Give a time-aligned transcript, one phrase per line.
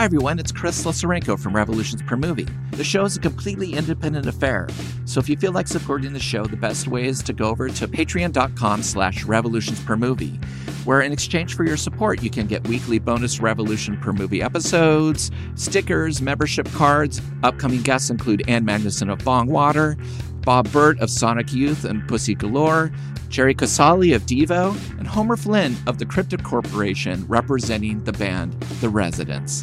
[0.00, 2.48] Hi everyone, it's Chris Slusarenko from Revolutions Per Movie.
[2.70, 4.66] The show is a completely independent affair,
[5.04, 7.68] so if you feel like supporting the show, the best way is to go over
[7.68, 10.40] to patreon.com slash revolutions per movie,
[10.86, 15.30] where in exchange for your support, you can get weekly bonus Revolution Per Movie episodes,
[15.54, 17.20] stickers, membership cards.
[17.42, 20.02] Upcoming guests include Ann Magnuson of Bongwater,
[20.46, 22.90] Bob Bert of Sonic Youth and Pussy Galore,
[23.28, 28.88] Jerry Casale of Devo, and Homer Flynn of the Cryptic Corporation representing the band The
[28.88, 29.62] Residents.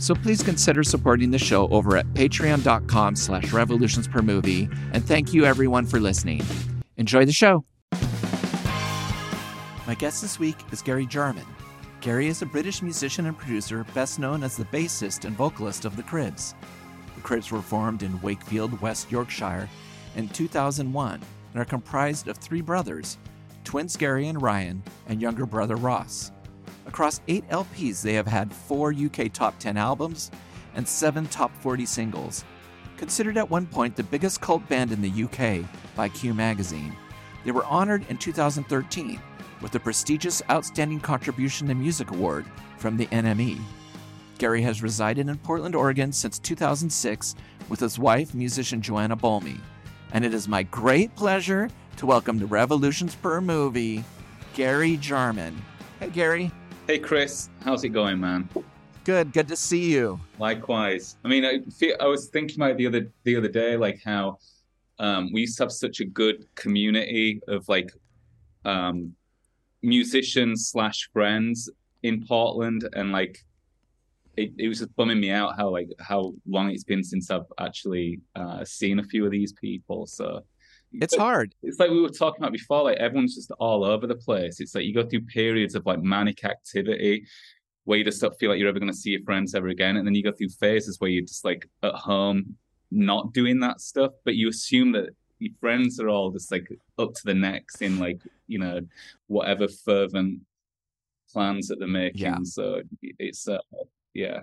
[0.00, 4.68] So please consider supporting the show over at patreon.com slash revolutions per movie.
[4.92, 6.42] And thank you everyone for listening.
[6.96, 7.64] Enjoy the show.
[9.86, 11.46] My guest this week is Gary Jarman.
[12.00, 15.96] Gary is a British musician and producer best known as the bassist and vocalist of
[15.96, 16.54] The Cribs.
[17.16, 19.68] The Cribs were formed in Wakefield, West Yorkshire
[20.14, 21.20] in 2001
[21.52, 23.18] and are comprised of three brothers,
[23.64, 26.30] twins Gary and Ryan, and younger brother Ross.
[26.88, 30.32] Across eight LPs, they have had four UK top 10 albums
[30.74, 32.44] and seven top 40 singles.
[32.96, 36.96] Considered at one point the biggest cult band in the UK by Q Magazine,
[37.44, 39.20] they were honored in 2013
[39.60, 42.46] with the prestigious Outstanding Contribution to Music Award
[42.78, 43.60] from the NME.
[44.38, 47.36] Gary has resided in Portland, Oregon since 2006
[47.68, 49.60] with his wife, musician Joanna Bolme
[50.12, 54.04] and it is my great pleasure to welcome to Revolutions Per Movie,
[54.54, 55.60] Gary Jarman.
[56.00, 56.50] Hey, Gary.
[56.88, 57.50] Hey, Chris.
[57.60, 58.48] How's it going, man?
[59.04, 59.34] Good.
[59.34, 60.18] Good to see you.
[60.38, 61.18] Likewise.
[61.22, 64.38] I mean, I, feel, I was thinking about the other the other day, like how
[64.98, 67.90] um, we used to have such a good community of like
[68.64, 69.12] um,
[69.82, 71.68] musicians slash friends
[72.04, 73.38] in Portland, and like
[74.38, 77.52] it, it was just bumming me out how like how long it's been since I've
[77.60, 80.06] actually uh, seen a few of these people.
[80.06, 80.40] So
[80.92, 81.54] it's hard.
[81.62, 82.84] It's like we were talking about before.
[82.84, 84.60] Like everyone's just all over the place.
[84.60, 87.26] It's like you go through periods of like manic activity
[87.84, 89.96] where you just don't feel like you're ever going to see your friends ever again,
[89.96, 92.56] and then you go through phases where you're just like at home,
[92.90, 97.14] not doing that stuff, but you assume that your friends are all just like up
[97.14, 98.80] to the necks in like you know
[99.28, 100.40] whatever fervent
[101.32, 102.20] plans that they're making.
[102.22, 102.38] Yeah.
[102.42, 103.58] So it's uh,
[104.14, 104.40] yeah.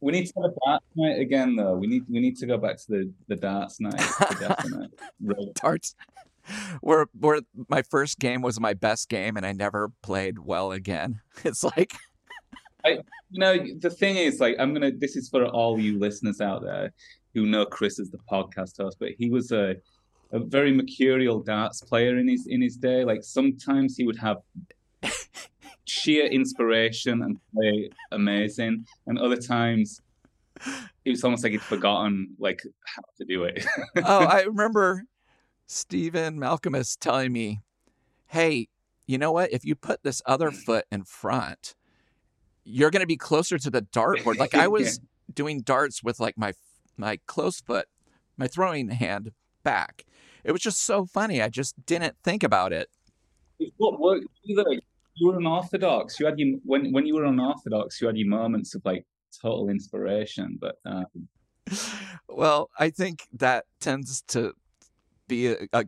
[0.00, 1.74] We need to have a darts night again, though.
[1.74, 4.00] We need we need to go back to the the darts night.
[5.54, 5.94] darts.
[6.80, 11.20] Where where my first game was my best game, and I never played well again.
[11.44, 11.92] It's like,
[12.84, 12.98] I
[13.30, 14.92] you know the thing is like I'm gonna.
[14.92, 16.92] This is for all you listeners out there
[17.34, 19.76] who know Chris as the podcast host, but he was a
[20.32, 23.04] a very mercurial darts player in his in his day.
[23.04, 24.38] Like sometimes he would have
[25.86, 30.00] sheer inspiration and play amazing, and other times
[31.04, 33.64] it was almost like he'd forgotten like how to do it.
[33.96, 35.04] oh, I remember
[35.66, 37.60] Stephen Malkmus telling me,
[38.26, 38.68] "Hey,
[39.06, 39.52] you know what?
[39.52, 40.56] If you put this other mm.
[40.56, 41.74] foot in front,
[42.64, 45.00] you're going to be closer to the dartboard." Like I was
[45.32, 46.52] doing darts with like my
[46.96, 47.86] my close foot,
[48.36, 49.32] my throwing hand
[49.62, 50.04] back.
[50.44, 51.42] It was just so funny.
[51.42, 52.88] I just didn't think about it.
[53.58, 54.26] It's what worked.
[54.44, 54.64] Either
[55.16, 56.20] you were unorthodox.
[56.20, 59.04] You had your when when you were unorthodox, you had your moments of like
[59.42, 60.58] total inspiration.
[60.60, 61.28] But um...
[62.28, 64.52] well, I think that tends to
[65.26, 65.86] be a, a,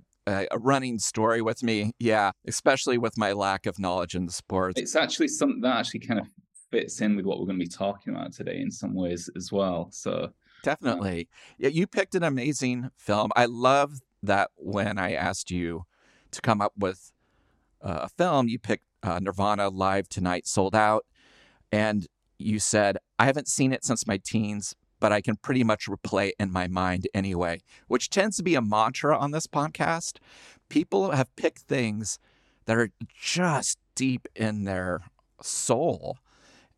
[0.50, 1.92] a running story with me.
[1.98, 4.78] Yeah, especially with my lack of knowledge in the sport.
[4.78, 6.26] It's actually something that actually kind of
[6.70, 9.52] fits in with what we're going to be talking about today in some ways as
[9.52, 9.88] well.
[9.90, 11.28] So definitely,
[11.58, 13.30] yeah, you picked an amazing film.
[13.36, 15.84] I love that when I asked you
[16.30, 17.12] to come up with
[17.80, 21.04] uh, a film, you picked uh, Nirvana Live Tonight sold out.
[21.70, 22.06] And
[22.38, 26.28] you said, I haven't seen it since my teens, but I can pretty much replay
[26.28, 30.18] it in my mind anyway, which tends to be a mantra on this podcast.
[30.68, 32.18] People have picked things
[32.66, 35.00] that are just deep in their
[35.42, 36.18] soul.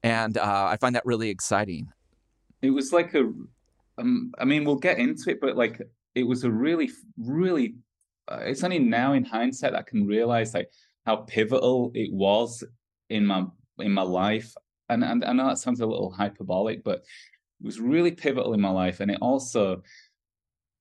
[0.02, 1.92] And uh, I find that really exciting.
[2.62, 3.30] It was like a,
[3.98, 5.80] um, I mean, we'll get into it, but like
[6.14, 7.74] it was a really, really,
[8.28, 10.70] uh, it's only now in hindsight I can realize like
[11.10, 12.62] how pivotal it was
[13.08, 13.44] in my
[13.80, 14.54] in my life.
[14.88, 16.98] And, and I know that sounds a little hyperbolic, but
[17.60, 19.00] it was really pivotal in my life.
[19.00, 19.82] And it also,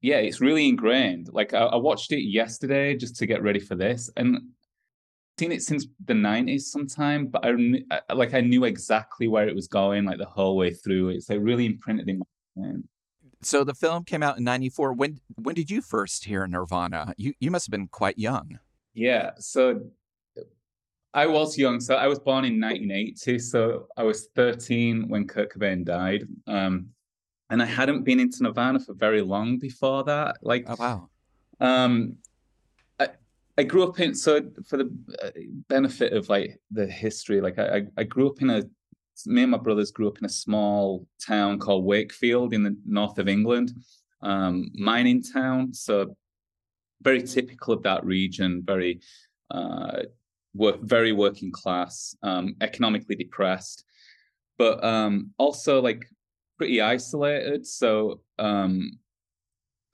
[0.02, 1.30] yeah, it's really ingrained.
[1.32, 4.40] Like I, I watched it yesterday just to get ready for this, and
[5.40, 7.52] seen it since the 90s sometime but I,
[8.10, 11.30] I like i knew exactly where it was going like the whole way through it's
[11.30, 12.26] like really imprinted in my
[12.62, 12.84] mind
[13.42, 17.36] so the film came out in 94 when when did you first hear nirvana you
[17.40, 18.60] you must have been quite young
[18.94, 19.80] yeah so
[21.14, 23.40] I was young, so I was born in 1980.
[23.40, 26.88] So I was 13 when Kurt Cobain died, um,
[27.50, 30.38] and I hadn't been into Nirvana for very long before that.
[30.42, 31.10] Like, oh wow.
[31.60, 32.18] Um,
[33.00, 33.10] I
[33.58, 34.92] I grew up in so for the
[35.24, 35.32] uh,
[35.68, 38.64] benefit of like the history, like I I grew up in a
[39.26, 43.18] me and my brothers grew up in a small town called Wakefield in the north
[43.18, 43.74] of England,
[44.22, 45.74] um, mining town.
[45.74, 46.16] So
[47.02, 48.64] very typical of that region.
[48.66, 49.02] Very
[49.52, 50.04] uh,
[50.54, 53.86] work, very working class, um, economically depressed,
[54.58, 56.06] but um, also like
[56.58, 57.66] pretty isolated.
[57.66, 59.00] So um,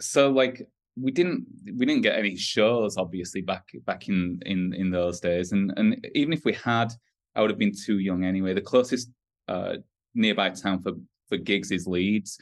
[0.01, 0.67] so like
[0.99, 1.45] we didn't
[1.77, 5.51] we didn't get any shows obviously back back in in in those days.
[5.51, 6.93] And and even if we had
[7.35, 8.53] i would have been too young anyway.
[8.53, 9.11] The closest
[9.47, 9.75] uh,
[10.13, 10.93] nearby town for
[11.27, 12.37] for gigs is leeds.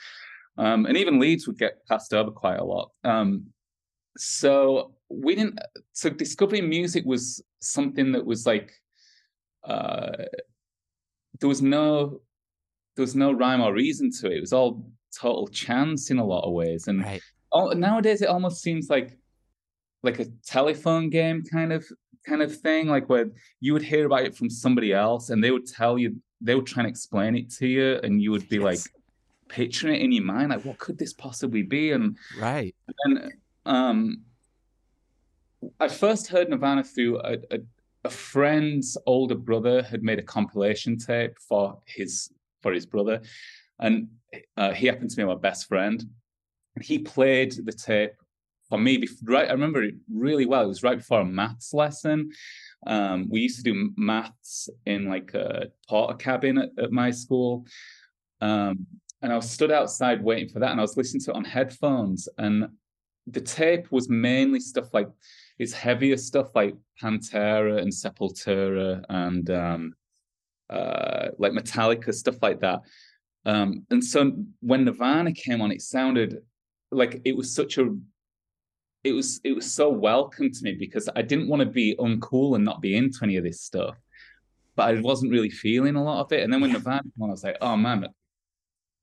[0.57, 2.91] Um, and even leeds would get passed over quite a lot.
[3.03, 3.47] Um,
[4.17, 5.59] so we didn't
[5.93, 8.71] so discovering music was something that was like
[9.63, 10.11] uh,
[11.39, 12.21] there was no
[12.95, 14.37] there was no rhyme or reason to it.
[14.37, 14.85] It was all
[15.19, 16.87] total chance in a lot of ways.
[16.87, 17.21] And right.
[17.51, 19.17] all, nowadays it almost seems like
[20.03, 21.85] like a telephone game kind of
[22.27, 23.27] kind of thing like where
[23.59, 26.65] you would hear about it from somebody else and they would tell you they would
[26.65, 28.63] try and explain it to you and you would be yes.
[28.63, 28.79] like
[29.49, 31.91] picturing it in your mind like what could this possibly be?
[31.91, 32.75] And right.
[33.05, 33.33] and
[33.65, 34.21] um
[35.79, 37.59] i first heard nirvana through a, a,
[38.05, 42.31] a friend's older brother had made a compilation tape for his
[42.61, 43.21] for his brother
[43.79, 44.07] and
[44.57, 46.03] uh, he happened to be my best friend
[46.75, 48.13] and he played the tape
[48.69, 49.03] for me.
[49.23, 50.63] Right, I remember it really well.
[50.63, 52.31] It was right before a maths lesson.
[52.87, 57.65] Um, we used to do maths in like a Portakabin at, at my school.
[58.41, 58.87] Um,
[59.21, 61.45] and I was stood outside waiting for that, and I was listening to it on
[61.45, 62.27] headphones.
[62.37, 62.67] And
[63.27, 65.07] the tape was mainly stuff like
[65.59, 69.93] it's heavier stuff like Pantera and Sepultura and um,
[70.69, 72.81] uh, like Metallica, stuff like that.
[73.45, 76.39] Um, and so when Nirvana came on, it sounded
[76.91, 77.95] like it was such a
[79.03, 82.55] it was it was so welcome to me because I didn't want to be uncool
[82.55, 83.97] and not be into any of this stuff,
[84.75, 86.43] but I wasn't really feeling a lot of it.
[86.43, 88.07] And then when van came on, I was like, oh man,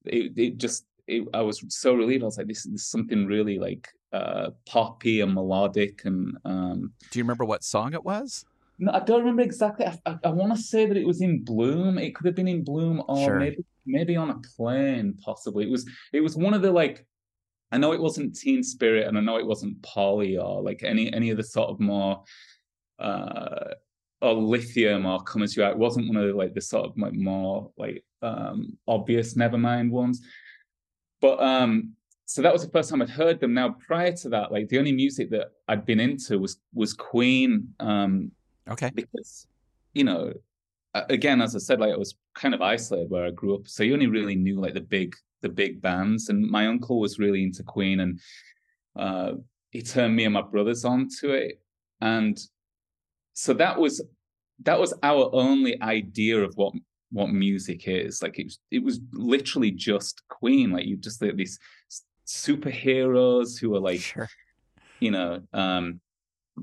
[0.06, 2.23] it it just it, I was so relieved.
[2.23, 6.04] I was like, this, this is something really like uh, poppy and melodic.
[6.04, 8.44] And um, do you remember what song it was?
[8.78, 9.86] No, I don't remember exactly.
[9.86, 11.98] I, I, I want to say that it was in Bloom.
[11.98, 13.38] It could have been in Bloom or sure.
[13.38, 15.64] maybe maybe on a plain, possibly.
[15.64, 17.06] It was it was one of the like
[17.72, 21.12] I know it wasn't Teen Spirit, and I know it wasn't Polly or like any
[21.12, 22.22] any of the sort of more
[22.98, 23.74] uh
[24.22, 25.70] or Lithium or Come As You Are.
[25.70, 29.90] It wasn't one of the, like the sort of like more like um obvious Nevermind
[29.90, 30.22] ones.
[31.20, 31.92] But um
[32.30, 33.54] so that was the first time I'd heard them.
[33.54, 37.74] Now prior to that, like the only music that I'd been into was was Queen.
[37.80, 38.30] Um
[38.70, 38.92] okay.
[38.94, 39.48] Because
[39.94, 40.32] you know,
[40.94, 43.66] again, as I said, like I was kind of isolated where I grew up.
[43.66, 46.28] So you only really knew like the big the big bands.
[46.28, 48.20] And my uncle was really into Queen, and
[48.94, 49.32] uh,
[49.70, 51.60] he turned me and my brothers on to it.
[52.00, 52.38] And
[53.32, 54.00] so that was
[54.62, 56.74] that was our only idea of what
[57.10, 58.22] what music is.
[58.22, 60.70] Like it was it was literally just Queen.
[60.70, 61.58] Like you just like these
[62.30, 64.28] superheroes who are like, sure.
[65.00, 66.00] you know, um,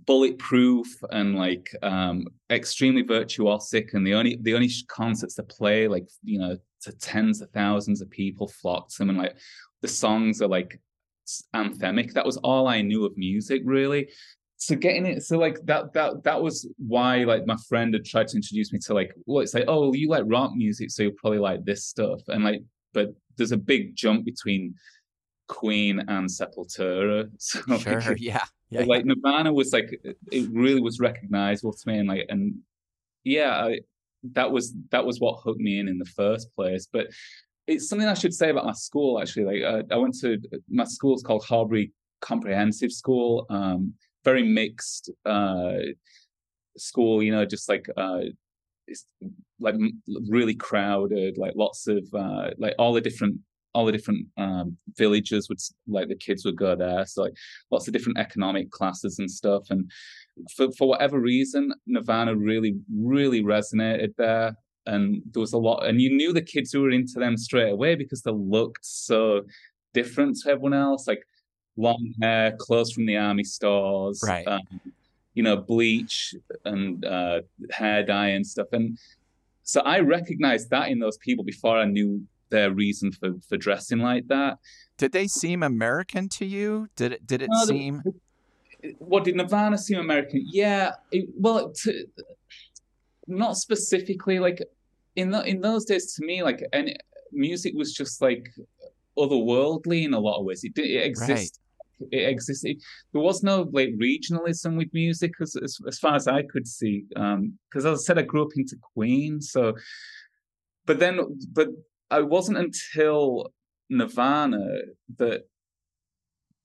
[0.05, 6.07] bulletproof and like um extremely virtuosic and the only the only concerts to play like
[6.23, 9.35] you know to tens of thousands of people flocked to them and like
[9.81, 10.79] the songs are like
[11.55, 14.07] anthemic that was all i knew of music really
[14.57, 18.27] so getting it so like that that that was why like my friend had tried
[18.27, 21.11] to introduce me to like well it's like oh you like rock music so you'll
[21.13, 22.61] probably like this stuff and like
[22.93, 24.73] but there's a big jump between
[25.47, 29.13] queen and sepultura so sure like, yeah yeah, like yeah.
[29.13, 29.99] Nirvana was like
[30.31, 32.55] it really was recognizable to me, and like and
[33.23, 33.79] yeah, I,
[34.33, 36.87] that was that was what hooked me in in the first place.
[36.91, 37.07] But
[37.65, 39.45] it's something I should say about my school actually.
[39.45, 40.37] Like uh, I went to
[40.69, 43.93] my school's called Horbury Comprehensive School, um,
[44.25, 45.77] very mixed uh,
[46.77, 47.23] school.
[47.23, 48.19] You know, just like uh,
[48.85, 49.05] it's
[49.61, 49.75] like
[50.29, 53.39] really crowded, like lots of uh, like all the different
[53.77, 57.05] all the different um, villages would like the kids would go there.
[57.05, 57.35] So like
[57.69, 59.69] lots of different economic classes and stuff.
[59.69, 59.91] And
[60.55, 64.57] for for whatever reason, Nirvana really really resonated there.
[64.87, 67.69] And there was a lot, and you knew the kids who were into them straight
[67.69, 69.43] away because they looked so
[69.93, 71.07] different to everyone else.
[71.07, 71.23] Like
[71.75, 74.47] long hair, clothes from the army stores, right?
[74.47, 74.81] Um,
[75.35, 76.33] you know, bleach
[76.65, 78.69] and uh, hair dye and stuff.
[78.71, 78.97] And
[79.61, 83.99] so I recognized that in those people before I knew their reason for for dressing
[83.99, 84.59] like that.
[84.97, 86.87] Did they seem American to you?
[86.95, 88.03] Did it did it no, seem?
[88.99, 90.45] what did Nirvana seem American?
[90.45, 92.05] Yeah, it, well, to,
[93.27, 94.39] not specifically.
[94.39, 94.61] Like
[95.15, 96.95] in the, in those days, to me, like any
[97.31, 98.49] music was just like
[99.17, 100.63] otherworldly in a lot of ways.
[100.63, 101.59] It it existed.
[101.99, 102.09] Right.
[102.11, 102.79] It existed.
[103.11, 107.05] There was no like regionalism with music, as as, as far as I could see.
[107.09, 109.73] Because um, as I said, I grew up into Queen, so
[110.87, 111.19] but then,
[111.51, 111.67] but
[112.09, 113.53] I wasn't until
[113.89, 114.65] Nirvana
[115.17, 115.43] that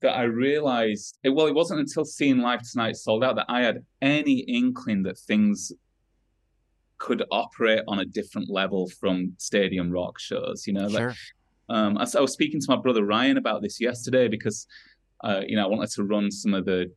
[0.01, 1.17] that I realized.
[1.23, 5.17] Well, it wasn't until seeing Live Tonight sold out that I had any inkling that
[5.17, 5.71] things
[6.97, 10.67] could operate on a different level from stadium rock shows.
[10.67, 11.07] You know, sure.
[11.09, 11.17] like
[11.69, 14.67] um, I, I, was speaking to my brother Ryan about this yesterday because
[15.23, 16.91] uh, you know I wanted to run some of the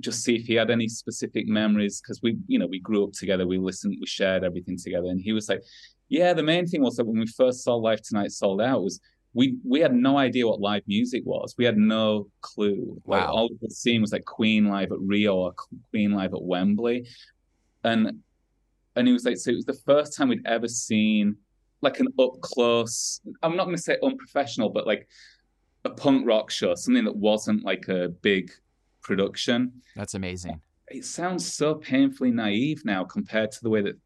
[0.00, 3.12] just see if he had any specific memories because we you know we grew up
[3.12, 5.08] together we listened we shared everything together.
[5.08, 5.62] And he was like
[6.08, 9.00] yeah the main thing was that when we first saw live tonight sold out was
[9.32, 11.54] we we had no idea what live music was.
[11.58, 13.00] We had no clue.
[13.04, 13.18] Wow.
[13.18, 15.54] like all we were seeing was like queen live at rio or
[15.90, 17.06] queen live at wembley.
[17.82, 18.22] And
[18.96, 21.36] and he was like so it was the first time we'd ever seen
[21.80, 25.08] like an up close i'm not going to say unprofessional but like
[25.84, 28.50] a punk rock show something that wasn't like a big
[29.04, 29.72] production.
[29.94, 30.60] That's amazing.
[30.88, 33.96] It sounds so painfully naive now compared to the way that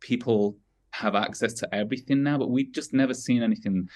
[0.00, 0.56] people
[0.90, 3.88] have access to everything now, but we've just never seen anything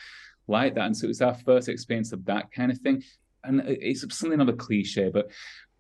[0.47, 0.87] like that.
[0.87, 3.03] And so it was our first experience of that kind of thing.
[3.43, 5.31] And it's something of a cliche, but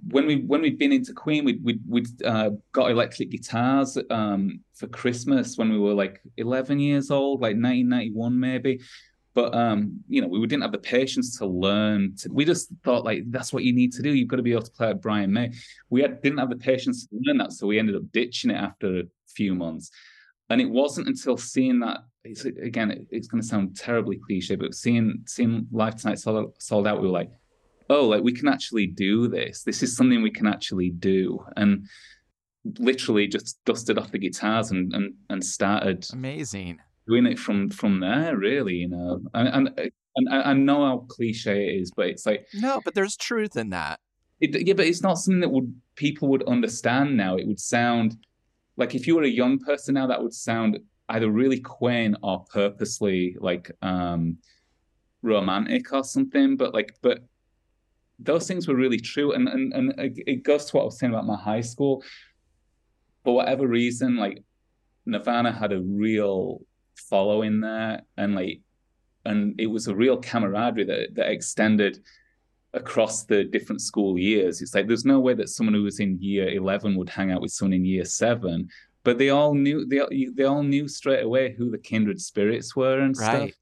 [0.08, 4.60] when we when we'd been into Queen, we'd we'd, we'd uh, got electric guitars um,
[4.74, 8.80] for Christmas when we were like eleven years old, like nineteen ninety one maybe
[9.40, 12.14] but um, you know, we didn't have the patience to learn.
[12.16, 14.12] To, we just thought like that's what you need to do.
[14.12, 15.52] You've got to be able to play at Brian May.
[15.88, 18.56] We had, didn't have the patience to learn that, so we ended up ditching it
[18.56, 19.90] after a few months.
[20.50, 24.56] And it wasn't until seeing that it's, again, it, it's going to sound terribly cliche,
[24.56, 27.30] but seeing seeing Live Tonight sold, sold out, we were like,
[27.88, 29.62] oh, like we can actually do this.
[29.62, 31.44] This is something we can actually do.
[31.56, 31.86] And
[32.78, 36.78] literally just dusted off the guitars and and, and started amazing
[37.10, 39.20] doing it from from there, really, you know.
[39.34, 43.16] And and, and I, know how cliche it is, but it's like no, but there's
[43.16, 43.98] truth in that.
[44.40, 47.36] It, yeah, but it's not something that would people would understand now.
[47.36, 48.16] It would sound
[48.76, 50.78] like if you were a young person now, that would sound
[51.10, 54.38] either really quaint or purposely like um
[55.22, 56.56] romantic or something.
[56.56, 57.24] But like, but
[58.18, 61.12] those things were really true, and and and it goes to what I was saying
[61.12, 62.02] about my high school.
[63.24, 64.42] For whatever reason, like
[65.04, 66.62] Nirvana had a real
[67.08, 68.60] following there, and like,
[69.24, 72.00] and it was a real camaraderie that that extended
[72.72, 74.62] across the different school years.
[74.62, 77.40] It's like there's no way that someone who was in year eleven would hang out
[77.40, 78.68] with someone in year seven,
[79.04, 80.00] but they all knew they
[80.34, 83.54] they all knew straight away who the kindred spirits were and right.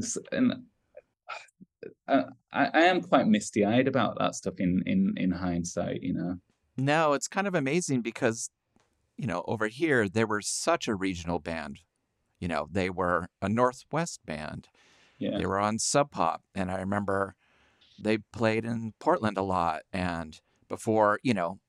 [0.00, 0.24] stuff.
[0.32, 0.54] And
[2.06, 2.22] uh,
[2.52, 6.36] I, I am quite misty eyed about that stuff in in in hindsight, you know.
[6.76, 8.50] No, it's kind of amazing because
[9.16, 11.80] you know over here there were such a regional band
[12.42, 14.66] you know, they were a Northwest band.
[15.16, 15.38] Yeah.
[15.38, 16.42] They were on Sub Pop.
[16.56, 17.36] And I remember
[18.02, 19.82] they played in Portland a lot.
[19.92, 21.60] And before, you know,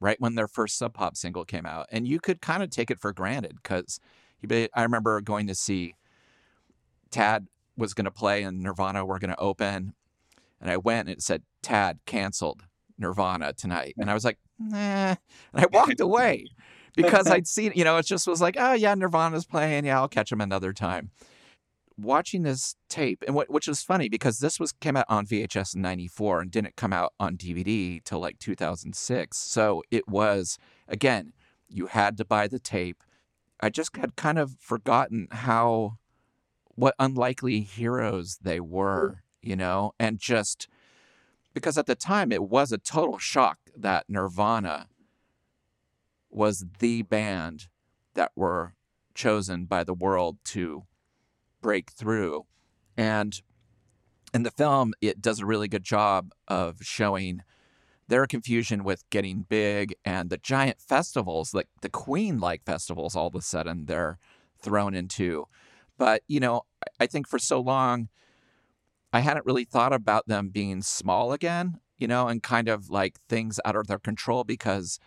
[0.00, 1.86] right when their first Sub Pop single came out.
[1.92, 4.00] And you could kind of take it for granted because
[4.42, 5.94] I remember going to see
[7.12, 7.46] Tad
[7.76, 9.94] was going to play and Nirvana were going to open.
[10.60, 12.64] And I went and it said, Tad canceled
[12.98, 13.94] Nirvana tonight.
[13.96, 15.14] And I was like, nah.
[15.54, 16.48] And I walked away
[17.02, 19.86] because I'd seen, you know, it just was like, oh yeah, Nirvana's playing.
[19.86, 21.10] Yeah, I'll catch them another time.
[21.96, 25.74] Watching this tape, and what, which was funny because this was came out on VHS
[25.74, 29.36] in '94 and didn't come out on DVD till like 2006.
[29.36, 31.32] So it was again,
[31.68, 33.02] you had to buy the tape.
[33.60, 35.98] I just had kind of forgotten how
[36.76, 38.68] what unlikely heroes they mm.
[38.68, 40.68] were, you know, and just
[41.52, 44.86] because at the time it was a total shock that Nirvana
[46.38, 47.66] was the band
[48.14, 48.72] that were
[49.12, 50.84] chosen by the world to
[51.60, 52.46] break through.
[52.96, 53.42] And
[54.32, 57.42] in the film, it does a really good job of showing
[58.06, 63.26] their confusion with getting big and the giant festivals, like the Queen like festivals, all
[63.26, 64.18] of a sudden they're
[64.62, 65.46] thrown into.
[65.98, 66.62] But, you know,
[67.00, 68.08] I think for so long,
[69.12, 73.18] I hadn't really thought about them being small again, you know, and kind of like
[73.28, 75.00] things out of their control because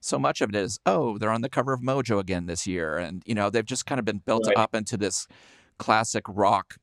[0.00, 2.96] so much of it is, oh, they're on the cover of Mojo again this year.
[2.96, 4.56] And, you know, they've just kind of been built right.
[4.56, 5.26] up into this
[5.78, 6.76] classic rock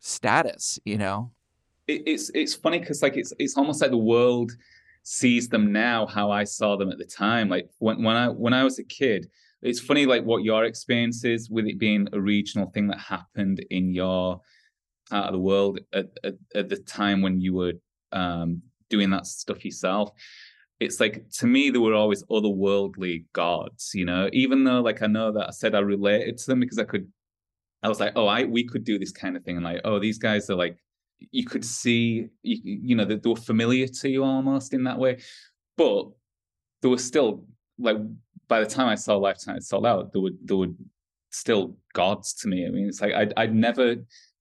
[0.00, 1.30] status, you know?
[1.86, 4.52] It, it's it's funny because like it's it's almost like the world
[5.02, 7.48] sees them now how I saw them at the time.
[7.48, 9.30] Like when when I when I was a kid,
[9.62, 13.64] it's funny like what your experience is with it being a regional thing that happened
[13.70, 14.40] in your
[15.08, 17.74] part of the world at, at, at the time when you were
[18.12, 20.10] um, doing that stuff yourself
[20.80, 25.06] it's like to me there were always otherworldly gods you know even though like i
[25.06, 27.06] know that i said i related to them because i could
[27.82, 29.98] i was like oh i we could do this kind of thing and like oh
[29.98, 30.76] these guys are like
[31.30, 34.98] you could see you, you know they, they were familiar to you almost in that
[34.98, 35.18] way
[35.76, 36.06] but
[36.82, 37.44] there was still
[37.78, 37.96] like
[38.48, 40.68] by the time i saw live tonight sold out there were there were
[41.36, 42.66] still gods to me.
[42.66, 43.96] I mean, it's like I'd, I'd never.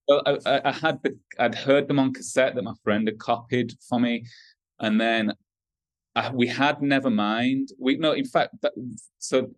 [0.10, 4.00] I, I, had the, I'd heard them on cassette that my friend had copied for
[4.00, 4.26] me,
[4.80, 5.34] and then
[6.16, 7.68] I, we had Nevermind.
[7.80, 8.74] We no, in fact, that,
[9.20, 9.52] so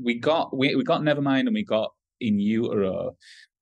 [0.00, 3.16] we got we we got Nevermind and we got In Utero.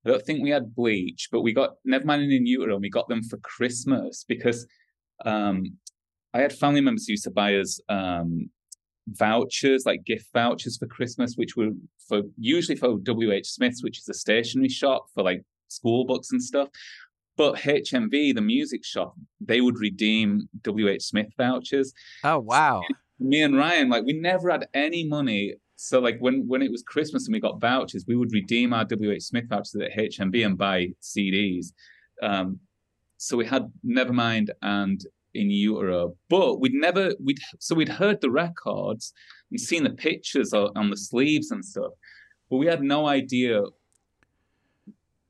[0.05, 2.75] I don't think we had Bleach, but we got Nevermind and In Utero.
[2.75, 4.67] and We got them for Christmas because
[5.25, 5.77] um,
[6.33, 8.51] I had family members who used to buy us um,
[9.09, 11.71] vouchers, like gift vouchers for Christmas, which were
[12.09, 16.43] for usually for WH Smith's, which is a stationery shop for like school books and
[16.43, 16.69] stuff.
[17.41, 21.95] But HMV, the music shop, they would redeem WH Smith vouchers.
[22.23, 22.83] Oh wow.
[22.87, 25.55] So me and Ryan, like we never had any money.
[25.75, 28.85] So like when when it was Christmas and we got vouchers, we would redeem our
[28.85, 31.69] WH Smith vouchers at HMV and buy CDs.
[32.23, 32.61] Um,
[33.17, 35.01] so we had Nevermind and
[35.33, 36.17] in utero.
[36.29, 39.15] But we'd never we'd so we'd heard the records,
[39.51, 41.93] we'd seen the pictures on the sleeves and stuff,
[42.51, 43.63] but we had no idea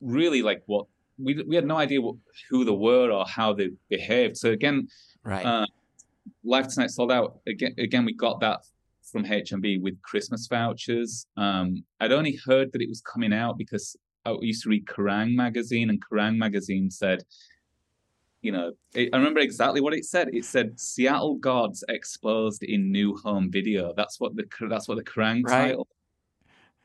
[0.01, 0.87] really like what
[1.23, 2.17] we we had no idea what,
[2.49, 4.37] who they were or how they behaved.
[4.37, 4.89] So again,
[5.25, 5.45] right.
[5.45, 5.67] Uh,
[6.45, 7.75] Live Tonight sold out again.
[7.79, 8.61] Again, we got that
[9.11, 11.27] from HMV with Christmas vouchers.
[11.37, 15.35] Um, I'd only heard that it was coming out because I used to read Kerrang
[15.35, 17.25] magazine, and Kerrang magazine said
[18.43, 20.31] you know, it, I remember exactly what it said.
[20.33, 23.93] It said Seattle Gods exposed in new home video.
[23.97, 25.69] That's what the that's what the Kerrang right.
[25.69, 25.89] title.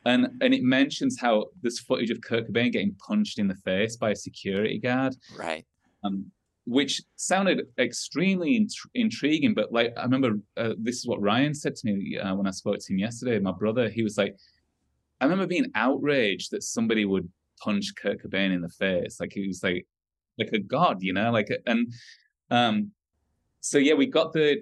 [0.05, 3.95] And and it mentions how this footage of Kurt Cobain getting punched in the face
[3.95, 5.15] by a security guard.
[5.37, 5.65] Right.
[6.03, 6.31] Um,
[6.67, 9.53] which sounded extremely int- intriguing.
[9.53, 12.51] But like, I remember uh, this is what Ryan said to me uh, when I
[12.51, 13.37] spoke to him yesterday.
[13.39, 14.35] My brother, he was like,
[15.21, 19.19] I remember being outraged that somebody would punch Kurt Cobain in the face.
[19.19, 19.85] Like he was like,
[20.37, 21.93] like a god, you know, like and
[22.51, 22.91] um,
[23.61, 24.61] so yeah, we got the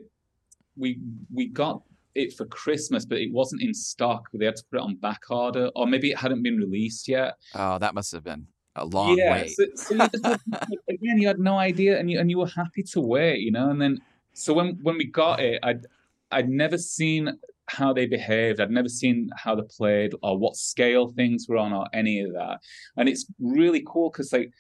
[0.77, 0.99] we
[1.33, 1.81] we got
[2.15, 4.29] it for Christmas, but it wasn't in stock.
[4.33, 7.35] They had to put it on back order, or maybe it hadn't been released yet.
[7.55, 9.51] Oh, that must have been a long yeah, wait.
[9.51, 10.13] So, so you had,
[10.89, 13.69] again, you had no idea, and you and you were happy to wait, you know.
[13.69, 14.01] And then,
[14.33, 15.85] so when when we got it, I'd
[16.31, 18.59] I'd never seen how they behaved.
[18.59, 22.33] I'd never seen how they played or what scale things were on or any of
[22.33, 22.59] that.
[22.97, 24.51] And it's really cool because like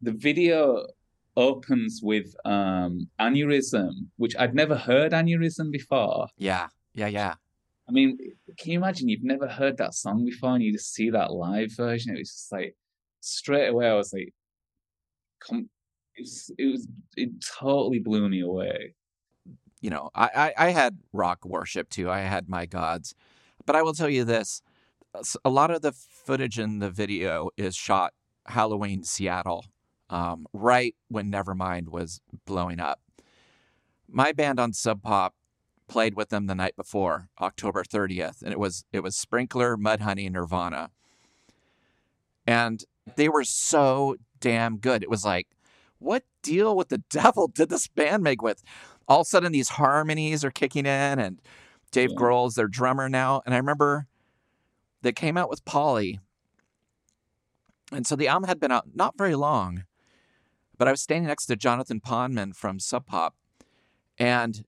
[0.00, 0.84] the video
[1.36, 7.34] opens with um aneurysm which i'd never heard aneurysm before yeah yeah yeah.
[7.88, 8.18] I mean
[8.58, 11.72] can you imagine you've never heard that song before and you just see that live
[11.76, 12.14] version?
[12.14, 12.76] It was just like
[13.20, 14.34] straight away i was like
[15.38, 15.68] come
[16.16, 18.94] it was it, was, it totally blew me away.
[19.80, 22.10] You know I, I i had rock worship too.
[22.10, 23.14] I had my gods.
[23.64, 24.62] But i will tell you this
[25.44, 28.14] a lot of the footage in the video is shot
[28.46, 29.66] halloween seattle
[30.12, 33.00] um, right when Nevermind was blowing up.
[34.08, 35.34] My band on Sub Pop
[35.92, 40.30] played with them the night before, October 30th, and it was it was Sprinkler, Mudhoney,
[40.30, 40.90] Nirvana.
[42.46, 42.82] And
[43.16, 45.02] they were so damn good.
[45.02, 45.48] It was like,
[45.98, 48.62] what deal with the devil did this band make with?
[49.06, 51.42] All of a sudden, these harmonies are kicking in, and
[51.90, 52.16] Dave yeah.
[52.16, 53.42] Grohl's their drummer now.
[53.44, 54.06] And I remember
[55.02, 56.20] they came out with Polly.
[57.92, 59.84] And so the album had been out not very long.
[60.78, 63.36] But I was standing next to Jonathan Poneman from Sub Pop,
[64.18, 64.64] and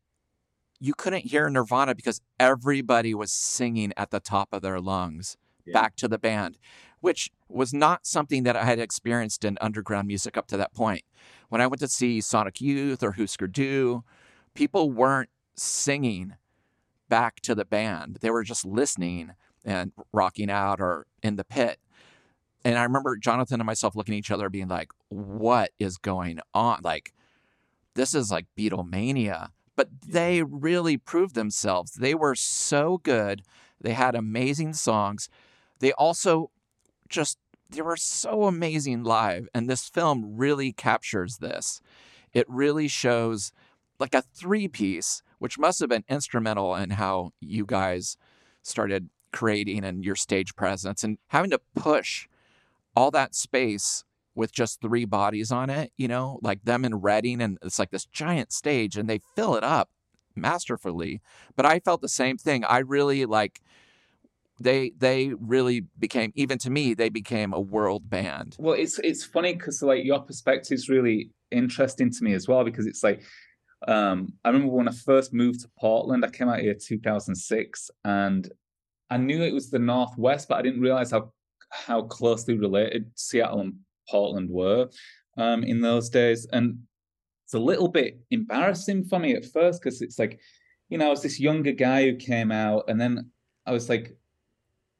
[0.80, 5.72] you couldn't hear Nirvana because everybody was singing at the top of their lungs yeah.
[5.72, 6.58] back to the band,
[7.00, 11.02] which was not something that I had experienced in underground music up to that point.
[11.48, 14.02] When I went to see Sonic Youth or Husker Du,
[14.54, 16.34] people weren't singing
[17.08, 18.18] back to the band.
[18.20, 19.32] They were just listening
[19.64, 21.78] and rocking out or in the pit.
[22.64, 26.40] And I remember Jonathan and myself looking at each other being like, what is going
[26.54, 26.80] on?
[26.82, 27.12] Like,
[27.94, 29.50] this is like Beatlemania.
[29.76, 31.92] But they really proved themselves.
[31.92, 33.42] They were so good.
[33.80, 35.28] They had amazing songs.
[35.80, 36.50] They also
[37.08, 37.38] just,
[37.70, 39.48] they were so amazing live.
[39.52, 41.80] And this film really captures this.
[42.32, 43.52] It really shows
[43.98, 48.16] like a three piece, which must have been instrumental in how you guys
[48.62, 52.28] started creating and your stage presence and having to push
[52.96, 57.40] all that space with just three bodies on it, you know, like them in Reading,
[57.40, 59.90] and it's like this giant stage, and they fill it up
[60.34, 61.20] masterfully.
[61.56, 62.64] But I felt the same thing.
[62.64, 63.60] I really like
[64.60, 68.56] they they really became even to me they became a world band.
[68.58, 72.64] Well, it's it's funny because like your perspective is really interesting to me as well
[72.64, 73.22] because it's like
[73.86, 78.50] um, I remember when I first moved to Portland, I came out here 2006, and
[79.10, 81.32] I knew it was the Northwest, but I didn't realize how
[81.70, 83.74] how closely related Seattle and
[84.08, 84.88] Portland were
[85.36, 86.46] um, in those days.
[86.52, 86.78] And
[87.44, 90.40] it's a little bit embarrassing for me at first because it's like,
[90.88, 93.30] you know, I was this younger guy who came out, and then
[93.66, 94.16] I was like,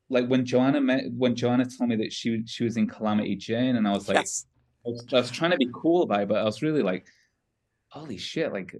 [0.09, 3.77] like when Joanna met when Joanna told me that she she was in Calamity Jane,
[3.77, 4.47] and I was like, yes.
[4.87, 7.07] I, was, I was trying to be cool about it, but I was really like,
[7.89, 8.75] holy shit, like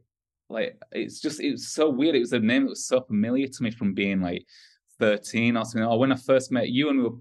[0.49, 2.15] like it's just it was so weird.
[2.15, 4.47] It was a name that was so familiar to me from being like
[4.99, 5.85] 13 or something.
[5.85, 7.17] Or when I first met you and we were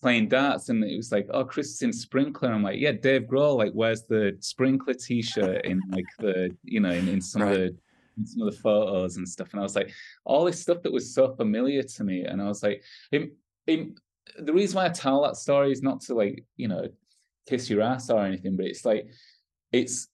[0.00, 2.52] playing darts and it was like, oh, Chris is in Sprinkler.
[2.52, 6.90] I'm like, yeah, Dave Grohl, like, where's the Sprinkler t-shirt in like the, you know,
[6.90, 7.52] in, in some right.
[7.52, 7.76] of the
[8.16, 9.52] in some of the photos and stuff.
[9.52, 9.92] And I was like,
[10.24, 12.24] all this stuff that was so familiar to me.
[12.24, 12.82] And I was like,
[13.12, 13.32] it,
[13.66, 13.90] it,
[14.40, 16.88] the reason why I tell that story is not to like, you know,
[17.48, 19.06] kiss your ass or anything, but it's like,
[19.72, 20.08] it's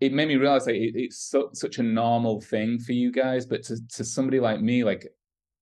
[0.00, 3.46] it made me realize like it, it's so, such a normal thing for you guys,
[3.46, 5.06] but to to somebody like me, like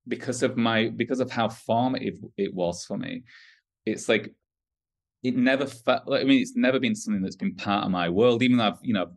[0.08, 3.22] because of my because of how formative it was for me,
[3.86, 4.32] it's like
[5.22, 6.06] it never felt.
[6.06, 8.42] Like, I mean, it's never been something that's been part of my world.
[8.42, 9.10] Even though I've you know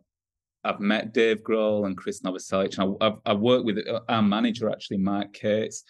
[0.64, 4.70] I've met Dave Grohl and Chris Novoselic, and I've, I've worked with uh, our manager
[4.70, 5.84] actually, Mark Kates.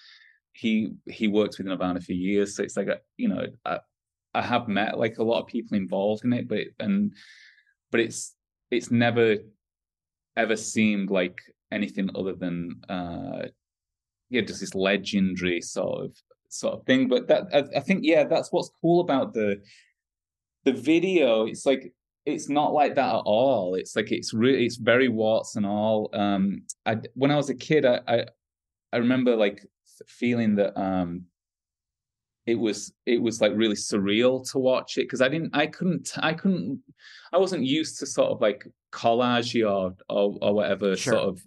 [0.53, 3.79] He he worked with Nirvana for years, so it's like a, you know I,
[4.35, 7.15] I have met like a lot of people involved in it, but and
[7.91, 8.35] but it's
[8.71, 9.37] it's never
[10.37, 11.39] ever seemed like
[11.73, 13.43] anything other than uh
[14.31, 16.17] yeah just this legendary sort of
[16.49, 19.61] sort of thing but that I, I, think yeah that's what's cool about the
[20.65, 21.47] the video.
[21.47, 21.93] It's like
[22.27, 23.75] it's not like that at all.
[23.75, 26.11] It's like it's really it's very warts and all.
[26.13, 28.25] Um i when i was a kid i i,
[28.93, 29.65] I remember like
[30.07, 31.25] feeling that um
[32.47, 36.13] it was it was like really surreal to watch it because I didn't I couldn't
[36.17, 36.81] I couldn't
[37.33, 41.13] I wasn't used to sort of like collage or or, or whatever sure.
[41.13, 41.47] sort of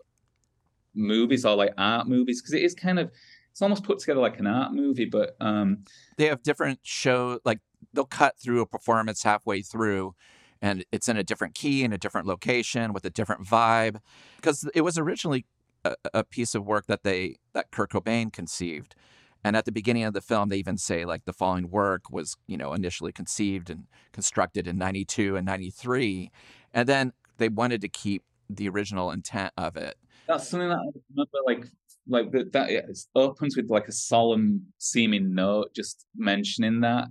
[0.93, 3.11] movies or like art movies because it is kind of
[3.51, 5.83] it's almost put together like an art movie but um
[6.17, 7.59] they have different show like
[7.93, 10.15] they'll cut through a performance halfway through
[10.61, 13.99] and it's in a different key in a different location with a different vibe
[14.37, 15.45] because it was originally
[15.83, 18.95] a, a piece of work that they that Kurt Cobain conceived
[19.43, 22.37] and at the beginning of the film, they even say like the following work was,
[22.47, 26.31] you know, initially conceived and constructed in 92 and 93.
[26.73, 29.95] And then they wanted to keep the original intent of it.
[30.27, 31.65] That's something that I remember, like,
[32.07, 37.07] like that, that it opens with like a solemn seeming note, just mentioning that.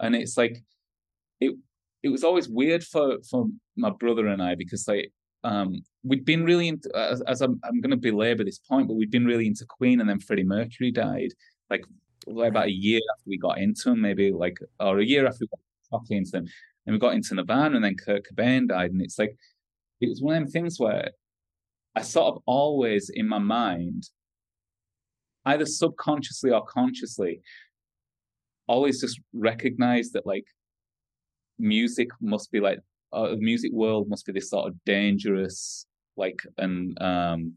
[0.00, 0.62] And it's like,
[1.40, 1.56] it,
[2.02, 5.12] it was always weird for, for my brother and I because like,
[5.44, 8.94] um, we'd been really into, as, as I'm, I'm going to belabor this point, but
[8.94, 11.32] we'd been really into Queen, and then Freddie Mercury died,
[11.68, 11.84] like,
[12.26, 15.40] like about a year after we got into them, maybe like or a year after
[15.42, 16.46] we got properly into them,
[16.86, 19.36] and we got into Nirvana, and then Kurt Cobain died, and it's like
[20.00, 21.10] it was one of them things where
[21.94, 24.08] I sort of always in my mind,
[25.46, 27.40] either subconsciously or consciously,
[28.66, 30.46] always just recognize that like
[31.58, 32.80] music must be like
[33.12, 37.52] uh, music world must be this sort of dangerous like and um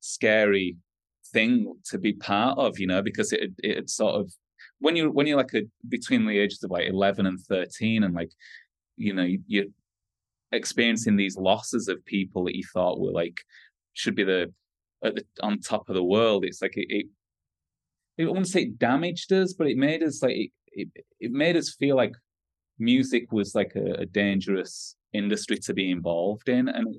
[0.00, 0.76] scary
[1.32, 4.32] thing to be part of, you know, because it it sort of
[4.78, 8.14] when you when you're like a between the ages of like eleven and thirteen, and
[8.14, 8.30] like
[8.96, 9.66] you know you're
[10.52, 13.40] experiencing these losses of people that you thought were like
[13.94, 14.52] should be the
[15.02, 16.44] the on top of the world.
[16.44, 17.06] It's like it, it
[18.20, 20.88] I wouldn't say it damaged us, but it made us like it, it,
[21.20, 22.12] it made us feel like
[22.78, 26.96] music was like a, a dangerous industry to be involved in, and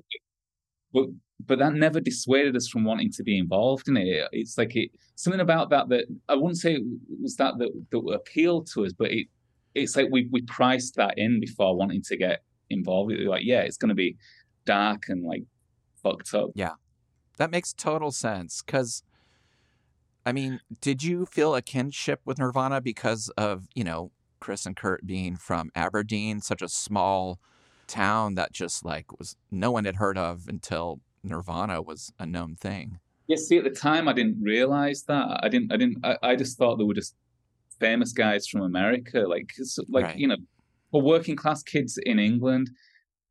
[0.92, 1.06] but
[1.46, 4.28] but that never dissuaded us from wanting to be involved in it.
[4.32, 6.78] It's like it something about that that I wouldn't say
[7.20, 9.26] was that that, that appealed to us, but it
[9.74, 13.10] it's like we we priced that in before wanting to get involved.
[13.10, 14.16] We were like, yeah, it's going to be
[14.64, 15.44] dark and like
[16.02, 16.50] fucked up.
[16.54, 16.72] Yeah,
[17.36, 18.62] that makes total sense.
[18.62, 19.02] Because,
[20.24, 24.76] I mean, did you feel a kinship with Nirvana because of you know Chris and
[24.76, 27.38] Kurt being from Aberdeen, such a small
[27.86, 32.56] town that just like was no one had heard of until Nirvana was a known
[32.56, 32.98] thing.
[33.26, 35.40] Yeah, see, at the time I didn't realize that.
[35.42, 35.72] I didn't.
[35.72, 36.04] I didn't.
[36.04, 37.14] I, I just thought they were just
[37.80, 39.52] famous guys from America, like
[39.88, 40.18] like right.
[40.18, 40.36] you know,
[40.90, 42.70] for working class kids in England.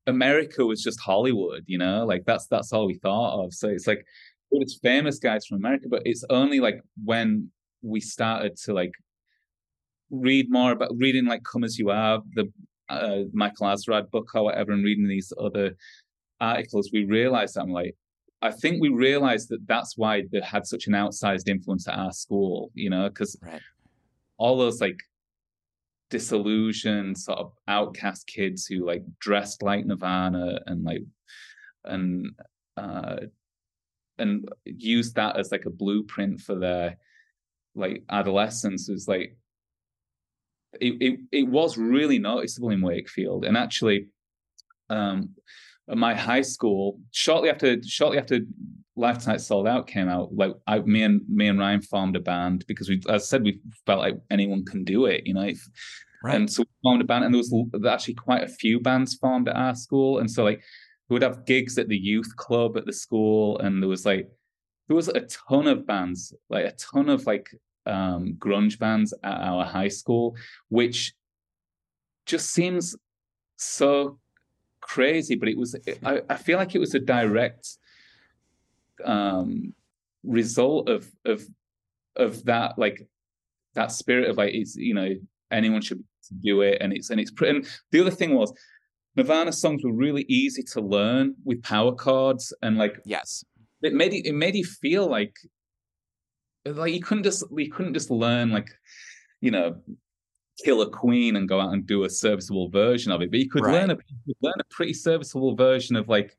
[0.08, 3.54] America was just Hollywood, you know, like that's that's all we thought of.
[3.54, 4.06] So it's like
[4.52, 7.50] it's famous guys from America, but it's only like when
[7.82, 8.92] we started to like
[10.10, 12.52] read more about reading like Come as You Are, the
[12.90, 15.76] uh, Michael Azerrad book or whatever, and reading these other
[16.40, 17.96] articles, we realized that I'm like,
[18.42, 22.12] I think we realized that that's why they had such an outsized influence at our
[22.12, 23.62] school, you know, because right.
[24.38, 25.00] all those like
[26.14, 31.02] disillusioned sort of outcast kids who like dressed like Nirvana and like
[31.86, 32.28] and
[32.78, 33.16] uh
[34.20, 36.98] and used that as like a blueprint for their
[37.74, 39.36] like adolescence was like
[40.80, 43.44] it, it, it was really noticeable in Wakefield.
[43.44, 44.10] And actually
[44.92, 45.30] um
[45.88, 48.40] my high school, shortly after shortly after
[48.96, 52.20] Live Tonight Sold Out came out, like I, me and me and Ryan formed a
[52.20, 55.42] band because we, as I said, we felt like anyone can do it, you know.
[55.42, 55.68] If,
[56.24, 56.36] right.
[56.36, 59.50] And so we formed a band, and there was actually quite a few bands formed
[59.50, 60.62] at our school, and so like
[61.10, 64.30] we would have gigs at the youth club at the school, and there was like
[64.88, 67.50] there was a ton of bands, like a ton of like
[67.86, 70.36] um grunge bands at our high school,
[70.70, 71.14] which
[72.26, 72.96] just seems
[73.58, 74.20] so
[74.84, 77.68] crazy, but it was I, I feel like it was a direct
[79.04, 79.74] um
[80.24, 81.44] result of of
[82.16, 83.08] of that like
[83.74, 85.10] that spirit of like it's you know
[85.52, 86.04] anyone should
[86.42, 88.54] do it and it's and it's pretty and the other thing was
[89.16, 93.44] Nirvana songs were really easy to learn with power chords and like yes.
[93.82, 95.36] it made it, it made you feel like
[96.66, 98.70] like you couldn't just you couldn't just learn like
[99.42, 99.76] you know
[100.64, 103.66] killer queen and go out and do a serviceable version of it, but you could
[103.66, 103.74] right.
[103.74, 106.38] learn a could learn a pretty serviceable version of like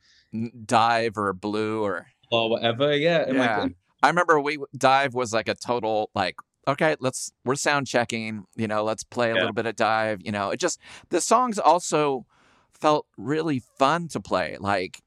[0.64, 2.94] dive or blew or or whatever.
[2.94, 3.58] Yeah, yeah.
[3.58, 3.72] Like,
[4.02, 8.44] I remember we dive was like a total like okay, let's we're sound checking.
[8.56, 9.40] You know, let's play a yeah.
[9.40, 10.20] little bit of dive.
[10.24, 12.26] You know, it just the songs also
[12.72, 14.56] felt really fun to play.
[14.58, 15.02] Like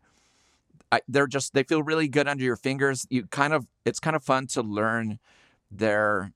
[0.92, 3.06] I, they're just they feel really good under your fingers.
[3.10, 5.20] You kind of it's kind of fun to learn
[5.70, 6.32] their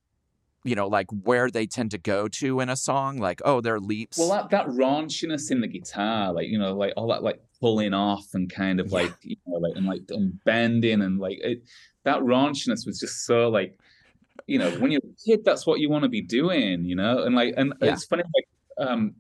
[0.64, 3.80] you know, like where they tend to go to in a song, like oh, their
[3.80, 4.18] leaps.
[4.18, 7.94] Well, that that raunchiness in the guitar, like you know, like all that like pulling
[7.94, 8.94] off and kind of yeah.
[8.94, 11.64] like you know, like and like and bending and like it,
[12.04, 13.78] that raunchiness was just so like,
[14.48, 17.24] you know, when you're a kid, that's what you want to be doing, you know,
[17.24, 17.94] and like and yeah.
[17.94, 19.16] it's funny like um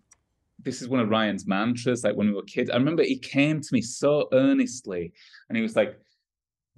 [0.63, 2.03] this is one of Ryan's mantras.
[2.03, 5.11] Like when we were kids, I remember he came to me so earnestly,
[5.49, 5.99] and he was like,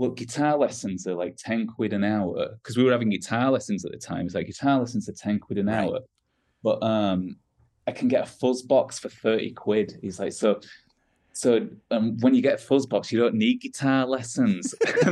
[0.03, 3.85] well, guitar lessons are like 10 quid an hour because we were having guitar lessons
[3.85, 4.25] at the time.
[4.25, 5.75] It's like guitar lessons are 10 quid an right.
[5.77, 5.99] hour,
[6.61, 7.37] but um,
[7.87, 9.97] I can get a fuzz box for 30 quid.
[10.01, 10.59] He's like, so,
[11.31, 14.75] so um, when you get a fuzz box, you don't need guitar lessons.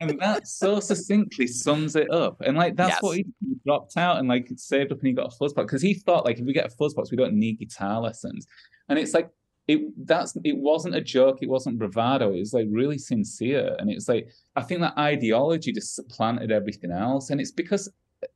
[0.00, 2.40] and that so succinctly sums it up.
[2.40, 3.02] And like, that's yes.
[3.02, 3.26] what he
[3.64, 6.24] dropped out and like saved up and he got a fuzz box because he thought
[6.24, 8.48] like, if we get a fuzz box, we don't need guitar lessons.
[8.88, 9.30] And it's like,
[9.70, 13.88] it that's it wasn't a joke it wasn't bravado it was like really sincere and
[13.88, 17.88] it's like i think that ideology just supplanted everything else and it's because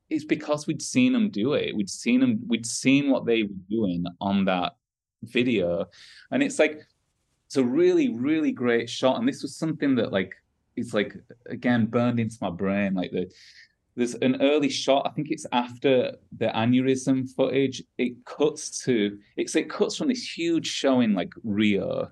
[0.08, 3.64] it's because we'd seen them do it we'd seen them we'd seen what they were
[3.68, 4.76] doing on that
[5.24, 5.84] video
[6.30, 6.78] and it's like
[7.46, 10.34] it's a really really great shot and this was something that like
[10.76, 11.16] it's like
[11.46, 13.28] again burned into my brain like the
[13.96, 15.06] there's an early shot.
[15.06, 17.82] I think it's after the aneurysm footage.
[17.98, 22.10] It cuts to it's it cuts from this huge show in like Rio,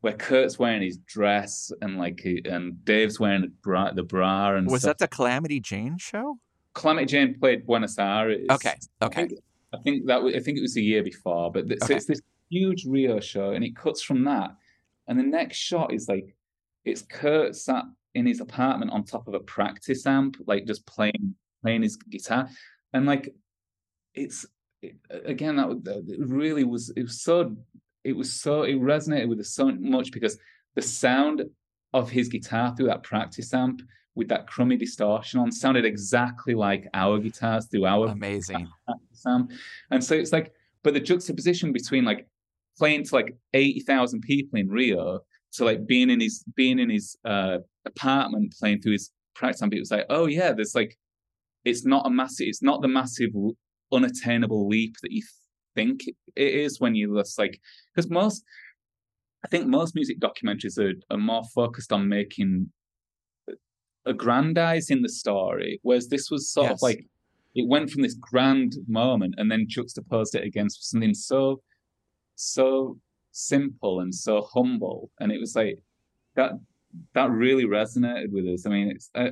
[0.00, 4.68] where Kurt's wearing his dress and like and Dave's wearing the bra, the bra and
[4.68, 4.98] was stuff.
[4.98, 6.38] that the Calamity Jane show?
[6.74, 8.46] Calamity Jane played Buenos Aires.
[8.50, 9.22] Okay, okay.
[9.22, 9.40] I think,
[9.72, 11.76] I think that I think it was the year before, but okay.
[11.82, 14.54] so it's this huge Rio show, and it cuts from that,
[15.08, 16.36] and the next shot is like
[16.84, 17.84] it's Kurt sat
[18.16, 22.48] in his apartment on top of a practice amp, like just playing playing his guitar,
[22.92, 23.34] and like
[24.14, 24.46] it's
[24.80, 27.54] it, again that it really was it was so
[28.04, 30.38] it was so it resonated with us so much because
[30.74, 31.44] the sound
[31.92, 33.82] of his guitar through that practice amp
[34.14, 38.66] with that crummy distortion on sounded exactly like our guitars through our amazing
[39.26, 39.50] amp.
[39.90, 42.26] And so it's like, but the juxtaposition between like
[42.78, 45.20] playing to like eighty thousand people in Rio
[45.56, 49.72] so like being in his being in his uh, apartment playing through his practice amp,
[49.72, 50.96] people was like, oh yeah, there's like,
[51.64, 53.30] it's not a massive, it's not the massive
[53.92, 55.22] unattainable leap that you
[55.74, 56.00] think
[56.34, 57.60] it is when you just like,
[57.94, 58.44] because most,
[59.44, 62.70] I think most music documentaries are, are more focused on making
[64.06, 66.72] aggrandizing the story, whereas this was sort yes.
[66.72, 67.06] of like
[67.54, 71.60] it went from this grand moment and then juxtaposed it against something so
[72.34, 72.98] so
[73.32, 75.10] simple and so humble.
[75.20, 75.78] And it was like
[76.34, 76.52] that
[77.14, 78.66] that really resonated with us.
[78.66, 79.30] I mean, it's uh,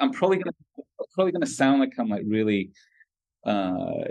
[0.00, 0.56] I'm probably gonna
[1.14, 2.70] probably gonna sound like I'm like really
[3.44, 4.04] uh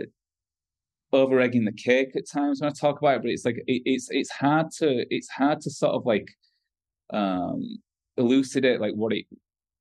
[1.12, 3.82] over egging the cake at times when I talk about it, but it's like it,
[3.86, 6.28] it's it's hard to it's hard to sort of like
[7.12, 7.78] um
[8.18, 9.26] elucidate like what it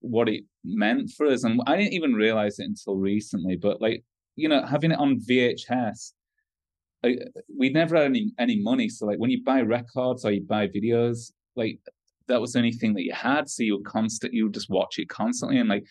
[0.01, 1.45] what it meant for us.
[1.45, 4.05] And I didn't even realize it until recently, but like,
[4.37, 6.13] you know, having it on VHS
[7.57, 8.89] we never had any any money.
[8.89, 11.79] So like when you buy records or you buy videos, like
[12.29, 13.49] that was the only thing that you had.
[13.49, 15.59] So you would you would just watch it constantly.
[15.59, 15.85] And like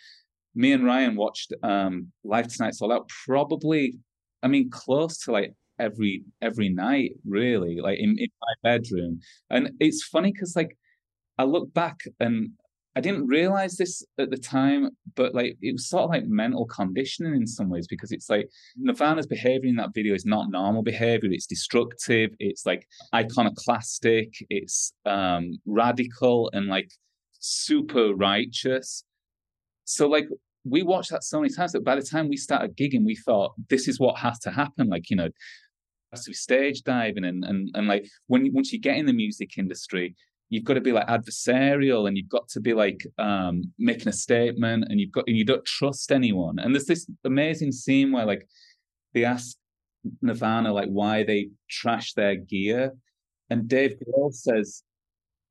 [0.55, 3.99] me and Ryan watched um Live Tonight Sold Out probably,
[4.41, 9.19] I mean, close to like every every night, really, like in, in my bedroom.
[9.49, 10.77] And it's funny because like
[11.37, 12.51] I look back and
[12.95, 16.65] I didn't realize this at the time, but like it was sort of like mental
[16.65, 20.83] conditioning in some ways because it's like Nirvana's behavior in that video is not normal
[20.83, 21.29] behavior.
[21.31, 22.31] It's destructive.
[22.37, 24.33] It's like iconoclastic.
[24.49, 26.91] It's um, radical and like
[27.39, 29.03] super righteous.
[29.85, 30.27] So like
[30.63, 33.53] we watched that so many times that by the time we started gigging, we thought
[33.69, 34.87] this is what has to happen.
[34.87, 35.29] Like you know,
[36.11, 39.13] has to be stage diving and and and like when once you get in the
[39.13, 40.15] music industry,
[40.53, 44.13] you've got to be like adversarial and you've got to be like um, making a
[44.13, 46.59] statement and you've got and you don't trust anyone.
[46.59, 48.47] And there's this amazing scene where like
[49.13, 49.57] they ask
[50.21, 52.93] Nirvana like why they trash their gear,
[53.49, 54.83] and Dave Grohl says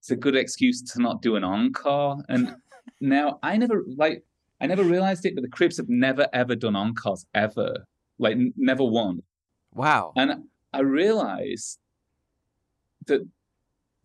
[0.01, 2.19] it's a good excuse to not do an encore.
[2.29, 2.55] And
[3.01, 4.23] now I never like
[4.61, 7.85] I never realized it, but the Cribs have never ever done encores ever,
[8.19, 9.23] like n- never one.
[9.75, 10.13] Wow.
[10.17, 11.79] And I realized
[13.07, 13.27] that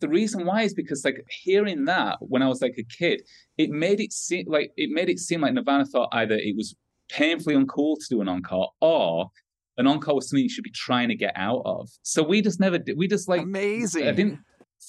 [0.00, 3.22] the reason why is because like hearing that when I was like a kid,
[3.56, 6.76] it made it seem like it made it seem like Nirvana thought either it was
[7.10, 9.30] painfully uncool to do an encore or
[9.76, 11.88] an encore was something you should be trying to get out of.
[12.02, 12.96] So we just never did.
[12.98, 14.06] We just like amazing.
[14.06, 14.40] I didn't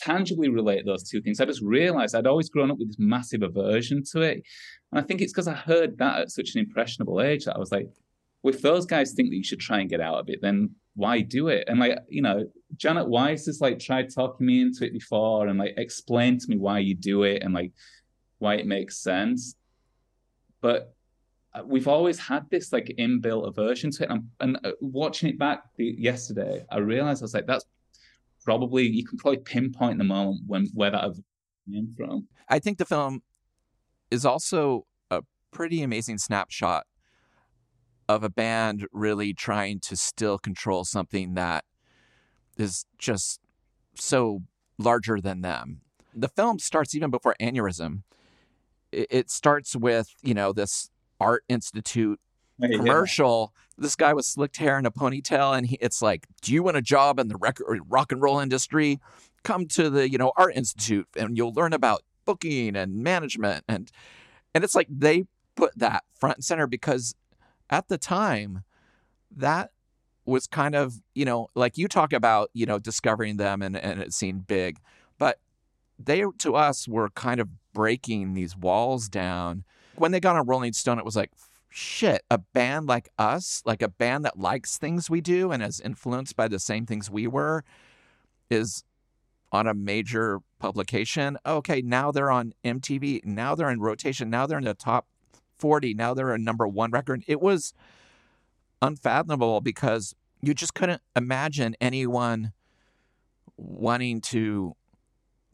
[0.02, 1.40] tangibly relate those two things.
[1.40, 4.44] I just realized I'd always grown up with this massive aversion to it,
[4.92, 7.60] and I think it's because I heard that at such an impressionable age that I
[7.60, 7.88] was like,
[8.44, 10.72] well, if those guys think that you should try and get out of it, then
[10.96, 11.66] why do it?
[11.68, 15.58] And like, you know, Janet Weiss has like tried talking me into it before and
[15.58, 17.72] like explain to me why you do it and like
[18.40, 19.56] why it makes sense.
[20.62, 20.94] But
[21.54, 24.10] uh, we've always had this like inbuilt aversion to it.
[24.10, 27.66] And, and uh, watching it back the, yesterday, I realized I was like, that's
[28.44, 31.14] probably you can probably pinpoint the moment when where that
[31.72, 32.28] came from.
[32.48, 33.22] I think the film
[34.12, 35.22] is also a
[35.52, 36.86] pretty amazing snapshot
[38.10, 41.64] of a band really trying to still control something that
[42.58, 43.40] is just
[43.94, 44.42] so
[44.80, 45.82] larger than them.
[46.16, 48.02] The film starts even before Aneurysm.
[48.92, 52.20] It, starts with, you know, this art institute
[52.60, 53.54] commercial.
[53.54, 53.84] Yeah.
[53.84, 56.76] This guy with slicked hair and a ponytail, and he, it's like, "Do you want
[56.76, 59.00] a job in the record, rock and roll industry?
[59.44, 63.92] Come to the you know art institute, and you'll learn about booking and management." And
[64.56, 67.14] and it's like they put that front and center because
[67.70, 68.64] at the time,
[69.36, 69.72] that
[70.26, 74.02] was kind of, you know, like you talk about, you know, discovering them and, and
[74.02, 74.80] it seemed big,
[75.18, 75.40] but
[75.98, 79.64] they to us were kind of breaking these walls down.
[79.96, 81.32] When they got on Rolling Stone, it was like,
[81.70, 85.80] shit, a band like us, like a band that likes things we do and is
[85.80, 87.64] influenced by the same things we were,
[88.50, 88.84] is
[89.52, 91.38] on a major publication.
[91.46, 93.26] Okay, now they're on MTV.
[93.26, 94.30] Now they're in rotation.
[94.30, 95.08] Now they're in the top
[95.60, 95.94] 40.
[95.94, 97.24] Now they're a number one record.
[97.28, 97.74] It was
[98.82, 102.54] unfathomable because you just couldn't imagine anyone
[103.58, 104.76] wanting to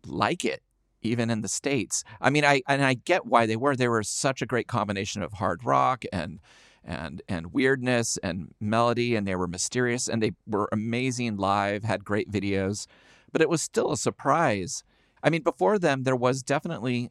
[0.05, 0.61] like it
[1.01, 4.03] even in the states i mean i and i get why they were they were
[4.03, 6.39] such a great combination of hard rock and
[6.83, 12.05] and and weirdness and melody and they were mysterious and they were amazing live had
[12.05, 12.85] great videos
[13.31, 14.83] but it was still a surprise
[15.23, 17.09] i mean before them there was definitely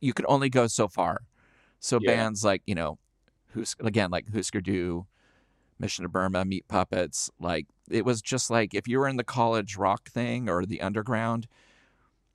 [0.00, 1.22] you could only go so far
[1.86, 2.16] so yeah.
[2.16, 2.98] bands like you know,
[3.52, 5.06] who's again like Husker Du,
[5.78, 9.24] Mission to Burma, Meat Puppets, like it was just like if you were in the
[9.24, 11.46] college rock thing or the underground,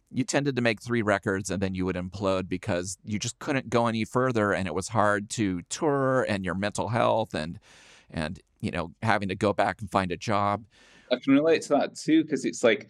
[0.09, 3.69] you tended to make three records and then you would implode because you just couldn't
[3.69, 7.59] go any further and it was hard to tour and your mental health and
[8.09, 10.63] and you know having to go back and find a job.
[11.11, 12.89] I can relate to that too because it's like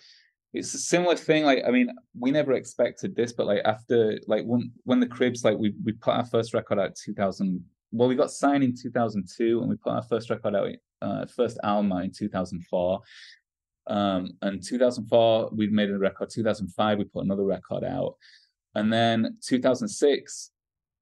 [0.53, 1.43] it's a similar thing.
[1.43, 5.43] Like, I mean, we never expected this, but like after like when when the Cribs,
[5.43, 7.63] like we we put our first record out 2000.
[7.93, 10.69] Well, we got signed in 2002, and we put our first record out,
[11.01, 13.01] uh, first album out in 2004.
[13.87, 16.29] Um, and 2004 we made a record.
[16.29, 18.15] 2005 we put another record out,
[18.75, 20.51] and then 2006.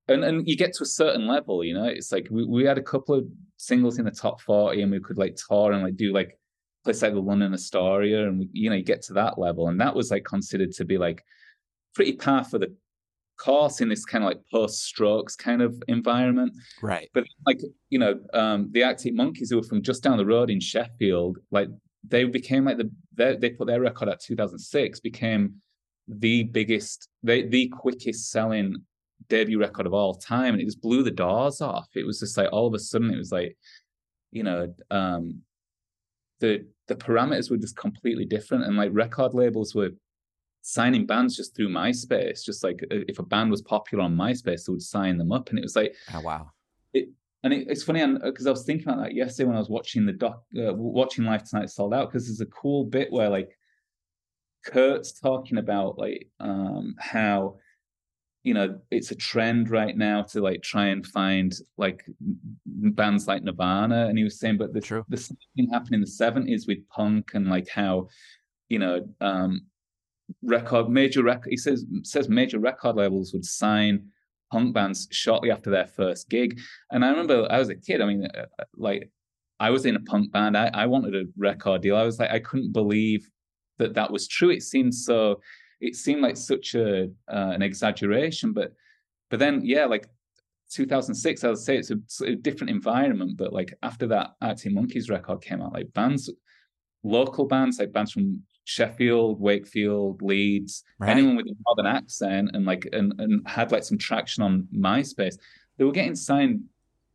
[0.08, 1.86] And, and you get to a certain level, you know.
[1.86, 3.26] It's like we, we had a couple of
[3.58, 6.39] singles in the top 40 and we could like tour and like do like
[6.90, 9.96] place like the London Astoria, and you know you get to that level, and that
[9.96, 11.24] was like considered to be like
[11.94, 12.74] pretty par for the
[13.38, 16.54] course in this kind of like post strokes kind of environment.
[16.82, 17.10] Right.
[17.14, 20.50] But like you know, um, the Arctic Monkeys who were from just down the road
[20.50, 21.70] in Sheffield, like
[22.08, 25.56] they became like the they put their record at 2006 became
[26.08, 28.76] the biggest, they the quickest selling
[29.28, 31.88] debut record of all time, and it just blew the doors off.
[31.96, 33.56] It was just like all of a sudden it was like,
[34.32, 35.42] you know, um,
[36.40, 38.66] the the parameters were just completely different.
[38.66, 39.92] And like record labels were
[40.62, 44.66] signing bands just through MySpace just like uh, if a band was popular on MySpace
[44.66, 45.50] they would sign them up.
[45.50, 46.52] And it was like oh wow.
[46.94, 47.10] it
[47.44, 50.06] and it, it's funny because I was thinking about that yesterday when I was watching
[50.06, 53.50] the doc uh, watching Live Tonight Sold Out because there's a cool bit where like
[54.66, 57.56] Kurt's talking about like um how
[58.44, 62.04] you know it's a trend right now to like try and find like
[62.66, 65.06] bands like Nirvana, and he was saying, but the True.
[65.10, 68.08] the same thing happened in the seventies with punk and like how
[68.70, 69.62] you know um
[70.44, 74.08] record major record he says says major record labels would sign
[74.52, 76.60] punk bands shortly after their first gig.
[76.92, 79.12] And i remember i was a kid i mean uh, uh, like
[79.60, 80.56] i was in a punk band.
[80.56, 81.96] I, I wanted a record deal.
[81.96, 83.28] I was like i couldn't believe
[83.80, 84.52] that that was true.
[84.52, 85.42] It seemed so
[85.80, 88.74] it seemed like such a uh, an exaggeration but
[89.30, 90.08] but then yeah like
[90.72, 95.10] 2006 i would say it's a, a different environment but like after that arctic monkeys
[95.10, 96.30] record came out like bands
[97.04, 101.10] local bands like bands from Sheffield, Wakefield, Leeds, Right.
[101.10, 105.38] anyone with a northern accent and like and, and had like some traction on MySpace,
[105.78, 106.66] they were getting signed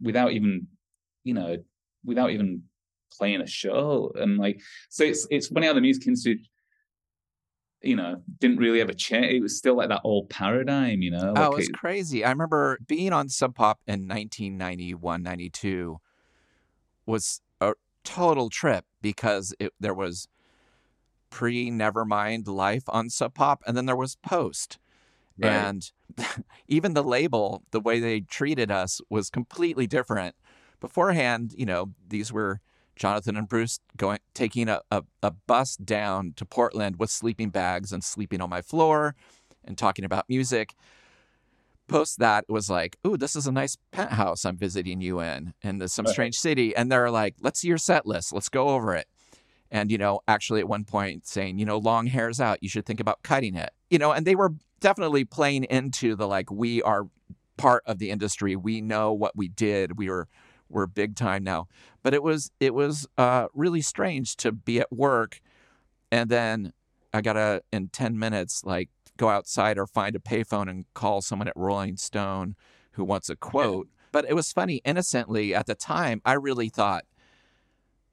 [0.02, 0.66] without even,
[1.22, 1.58] you know,
[2.04, 2.64] without even
[3.12, 4.10] playing a show.
[4.16, 6.40] And like so it's it's funny how the music industry,
[7.84, 9.34] you know, didn't really ever change.
[9.34, 11.32] It was still like that old paradigm, you know.
[11.36, 12.24] Oh, Like it's it- crazy.
[12.24, 15.98] I remember being on Sub Pop in 1991, 92
[17.06, 20.28] was a total trip because it, there was
[21.30, 24.78] pre Nevermind life on Sub Pop and then there was post.
[25.38, 25.50] right.
[25.50, 25.92] And
[26.68, 30.34] even the label, the way they treated us was completely different.
[30.80, 32.60] Beforehand, you know, these were
[32.96, 37.92] Jonathan and Bruce going taking a, a, a bus down to Portland with sleeping bags
[37.92, 39.14] and sleeping on my floor
[39.64, 40.74] and talking about music.
[41.86, 45.52] Post that it was like, ooh, this is a nice penthouse I'm visiting you in
[45.62, 46.74] in this, some strange city.
[46.74, 48.32] And they're like, let's see your set list.
[48.32, 49.06] Let's go over it.
[49.70, 52.62] And, you know, actually at one point saying, you know, long hair's out.
[52.62, 53.70] You should think about cutting it.
[53.90, 57.08] You know, and they were definitely playing into the like, we are
[57.56, 58.56] part of the industry.
[58.56, 59.98] We know what we did.
[59.98, 60.28] We were
[60.74, 61.68] we're big time now.
[62.02, 65.40] But it was it was uh, really strange to be at work
[66.10, 66.72] and then
[67.12, 71.48] I gotta in ten minutes like go outside or find a payphone and call someone
[71.48, 72.56] at Rolling Stone
[72.92, 73.88] who wants a quote.
[74.12, 77.04] But it was funny, innocently at the time, I really thought,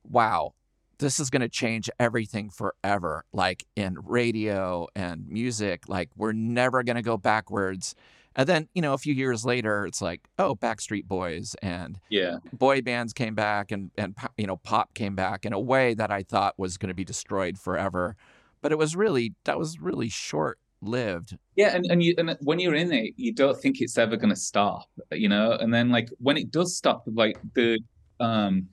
[0.03, 0.53] wow,
[0.97, 3.23] this is going to change everything forever.
[3.31, 7.93] Like in radio and music, like we're never going to go backwards.
[8.35, 12.37] And then, you know, a few years later, it's like, oh, Backstreet Boys and yeah.
[12.53, 16.11] boy bands came back and, and you know, pop came back in a way that
[16.11, 18.15] I thought was going to be destroyed forever.
[18.61, 21.37] But it was really, that was really short lived.
[21.55, 24.35] Yeah, and, and you and when you're in it, you don't think it's ever gonna
[24.35, 25.51] stop, you know.
[25.53, 27.79] And then like when it does stop, like the
[28.19, 28.67] um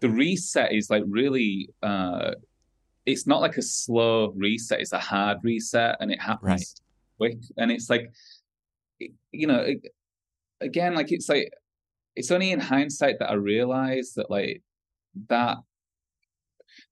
[0.00, 2.32] the reset is like really uh
[3.06, 6.42] it's not like a slow reset, it's a hard reset and it happens
[7.18, 7.32] Right.
[7.32, 7.38] quick.
[7.56, 8.10] And it's like
[9.32, 9.66] you know,
[10.60, 11.50] again, like it's like
[12.14, 14.62] it's only in hindsight that I realize that like
[15.28, 15.58] that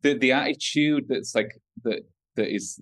[0.02, 2.00] the the attitude that's like that
[2.36, 2.80] that is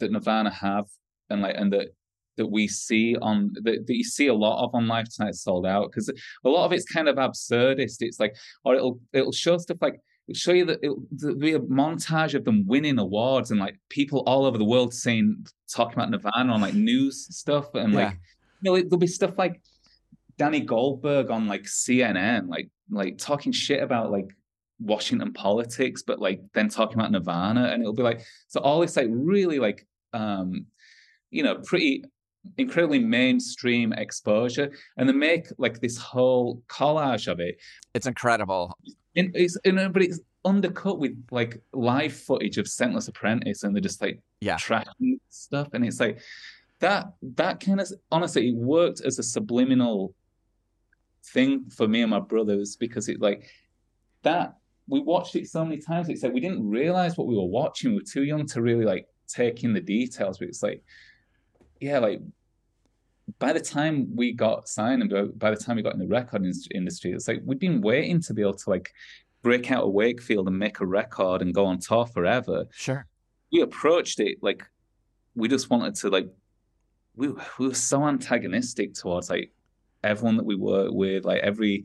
[0.00, 0.86] that Nirvana have
[1.28, 1.88] and like and that
[2.36, 5.66] that we see on that, that you see a lot of on Live Tonight Sold
[5.66, 7.96] Out because a lot of it's kind of absurdist.
[8.00, 8.34] It's like
[8.64, 12.34] or it'll it'll show stuff like it'll show you that it'll there'll be a montage
[12.34, 16.52] of them winning awards and like people all over the world saying talking about Nirvana
[16.52, 18.18] on like news stuff and like
[18.62, 19.60] know there'll be stuff like
[20.38, 24.28] Danny Goldberg on like CNN like like talking shit about like
[24.80, 28.96] Washington politics, but like then talking about Nirvana, and it'll be like so all this
[28.96, 30.66] like really like um
[31.30, 32.04] you know pretty
[32.56, 37.58] incredibly mainstream exposure, and they make like this whole collage of it.
[37.94, 38.76] It's incredible.
[39.16, 43.74] And it's you know, but it's undercut with like live footage of Scentless Apprentice, and
[43.74, 44.56] they're just like Yeah.
[44.56, 46.18] tracking stuff, and it's like
[46.80, 50.14] that that kind of honestly it worked as a subliminal
[51.24, 53.48] thing for me and my brothers because it like
[54.22, 54.56] that
[54.88, 57.90] we watched it so many times it's like we didn't realize what we were watching
[57.90, 60.82] we were too young to really like take in the details but it's like
[61.80, 62.20] yeah like
[63.38, 66.44] by the time we got signed and by- the time we got in the record
[66.44, 68.90] in- industry it's like we'd been waiting to be able to like
[69.42, 73.06] break out of wakefield and make a record and go on tour forever Sure.
[73.52, 74.62] we approached it like
[75.36, 76.28] we just wanted to like
[77.16, 79.52] we we were so antagonistic towards like
[80.02, 81.84] everyone that we work with like every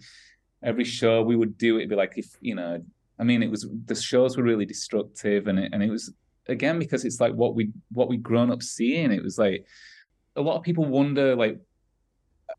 [0.63, 2.81] every show we would do it'd be like if you know
[3.19, 6.13] I mean it was the shows were really destructive and it and it was
[6.47, 9.11] again because it's like what we what we'd grown up seeing.
[9.11, 9.65] It was like
[10.35, 11.59] a lot of people wonder like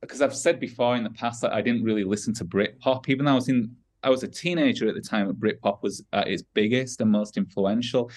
[0.01, 3.09] because I've said before in the past that I didn't really listen to Britpop.
[3.09, 6.29] Even though I was in I was a teenager at the time Britpop was at
[6.29, 8.11] its biggest and most influential.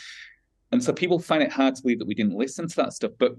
[0.71, 3.11] And so people find it hard to believe that we didn't listen to that stuff.
[3.17, 3.35] But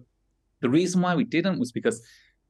[0.60, 2.02] the reason why we didn't was because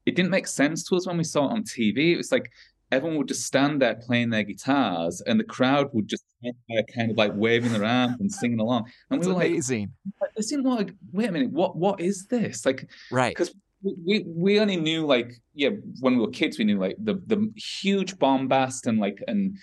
[0.07, 2.13] it didn't make sense to us when we saw it on TV.
[2.13, 2.51] It was like
[2.93, 6.83] everyone would just stand there playing their guitars and the crowd would just stand there
[6.95, 8.91] kind of like waving their arms and singing along.
[9.11, 9.93] And It's we were like, amazing.
[10.37, 12.67] this isn't like, wait a minute, what what is this?
[12.67, 13.31] Like, right.
[13.37, 17.15] because we we only knew like yeah when we were kids we knew like the
[17.29, 19.57] the huge bombast and like and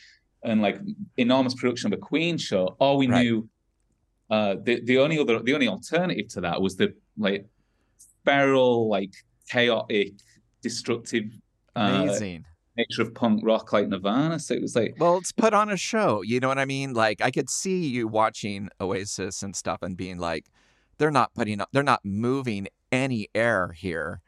[0.44, 0.80] and like
[1.18, 2.76] enormous production of a Queen show.
[2.80, 3.24] All we right.
[3.24, 3.50] knew,
[4.30, 7.46] uh, the the only other the only alternative to that was the like
[8.28, 9.14] feral, like
[9.50, 10.14] chaotic,
[10.62, 11.26] destructive,
[11.76, 12.46] uh, amazing
[12.78, 14.40] nature of punk rock like Nirvana.
[14.40, 16.22] So it was like, well, it's put on a show.
[16.22, 16.94] You know what I mean?
[16.94, 20.46] Like I could see you watching Oasis and stuff and being like,
[20.98, 24.22] they're not putting, they're not moving any air here.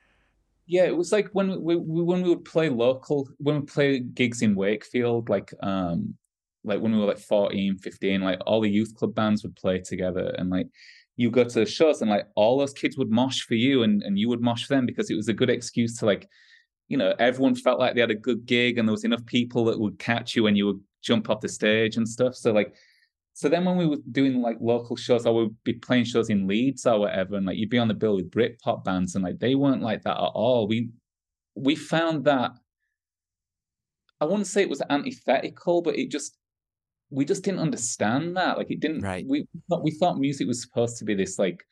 [0.66, 4.00] Yeah, it was like when we, we when we would play local, when we play
[4.00, 6.16] gigs in Wakefield, like um,
[6.64, 9.80] like when we were like 14, 15, like all the youth club bands would play
[9.80, 10.68] together, and like
[11.20, 14.18] you go to shows and like all those kids would mosh for you, and and
[14.18, 16.28] you would mosh for them because it was a good excuse to like
[16.88, 19.64] you know, everyone felt like they had a good gig and there was enough people
[19.66, 22.34] that would catch you when you would jump off the stage and stuff.
[22.36, 22.74] So like
[23.34, 26.48] so then when we were doing like local shows, I would be playing shows in
[26.48, 29.40] Leeds or whatever, and like you'd be on the bill with Britpop bands, and like
[29.40, 30.68] they weren't like that at all.
[30.68, 30.90] We
[31.56, 32.52] we found that
[34.22, 36.39] I wouldn't say it was antithetical, but it just
[37.12, 38.58] we just didn't understand that.
[38.58, 39.02] Like it didn't.
[39.02, 39.26] Right.
[39.28, 41.64] We thought we thought music was supposed to be this like.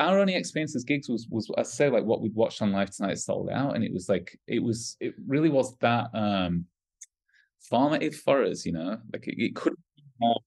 [0.00, 2.90] Our only experience as gigs was was I say like what we'd watched on Live
[2.90, 6.64] Tonight sold out, and it was like it was it really was that um
[7.68, 8.98] formative for us, you know.
[9.12, 9.78] Like it, it couldn't
[10.18, 10.40] more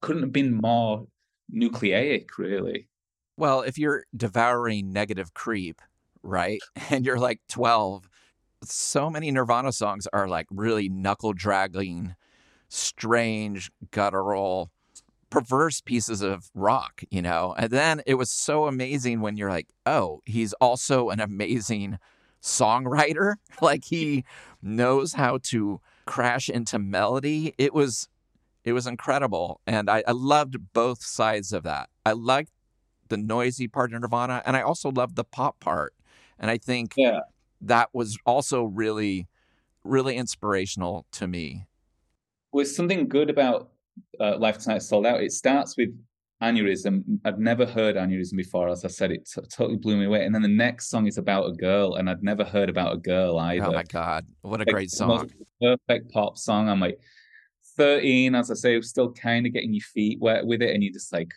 [0.00, 1.06] couldn't have been more
[1.50, 2.88] nucleic, really.
[3.36, 5.82] Well, if you're devouring negative creep,
[6.22, 6.60] right,
[6.90, 8.08] and you're like 12,
[8.64, 12.14] so many Nirvana songs are like really knuckle dragging,
[12.68, 14.70] strange, guttural,
[15.30, 17.54] perverse pieces of rock, you know?
[17.58, 21.98] And then it was so amazing when you're like, oh, he's also an amazing
[22.42, 23.34] songwriter.
[23.60, 24.24] like he
[24.62, 27.54] knows how to crash into melody.
[27.58, 28.08] It was
[28.64, 29.60] it was incredible.
[29.66, 31.88] And I, I loved both sides of that.
[32.04, 32.50] I liked
[33.08, 35.94] the noisy part of Nirvana, and I also loved the pop part.
[36.36, 37.20] And I think yeah.
[37.60, 39.28] that was also really,
[39.84, 41.66] really inspirational to me.
[42.56, 43.68] Was something good about
[44.18, 45.22] uh, Live Tonight Sold Out?
[45.22, 45.90] It starts with
[46.42, 47.02] aneurysm.
[47.26, 48.70] I'd never heard aneurysm before.
[48.70, 50.24] As I said, it t- totally blew me away.
[50.24, 52.96] And then the next song is about a girl, and I'd never heard about a
[52.96, 53.66] girl either.
[53.66, 55.30] Oh my god, what a like, great song!
[55.60, 56.70] Perfect pop song.
[56.70, 56.98] I'm like,
[57.76, 60.94] 13, as I say, still kind of getting your feet wet with it, and you're
[60.94, 61.34] just like,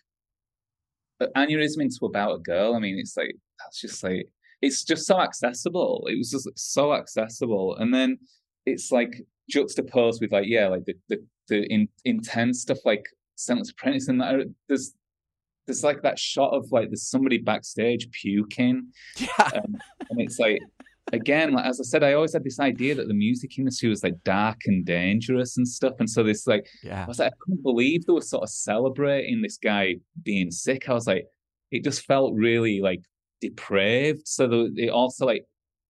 [1.35, 2.75] aneurysm into about a girl.
[2.75, 4.29] I mean, it's like that's just like
[4.61, 6.07] it's just so accessible.
[6.09, 8.19] It was just so accessible, and then
[8.65, 13.71] it's like juxtaposed with like yeah, like the the, the in, intense stuff like Scentless
[13.71, 14.93] Apprentice, and that, there's
[15.67, 18.87] there's like that shot of like there's somebody backstage puking,
[19.17, 19.75] yeah, um,
[20.09, 20.59] and it's like
[21.13, 24.03] again, like, as I said, I always had this idea that the music industry was
[24.03, 25.93] like dark and dangerous and stuff.
[25.99, 27.03] And so this like, yeah.
[27.03, 30.89] I was like, I couldn't believe they were sort of celebrating this guy being sick.
[30.89, 31.25] I was like,
[31.71, 33.01] it just felt really like
[33.41, 34.27] depraved.
[34.27, 35.45] So the, it also like,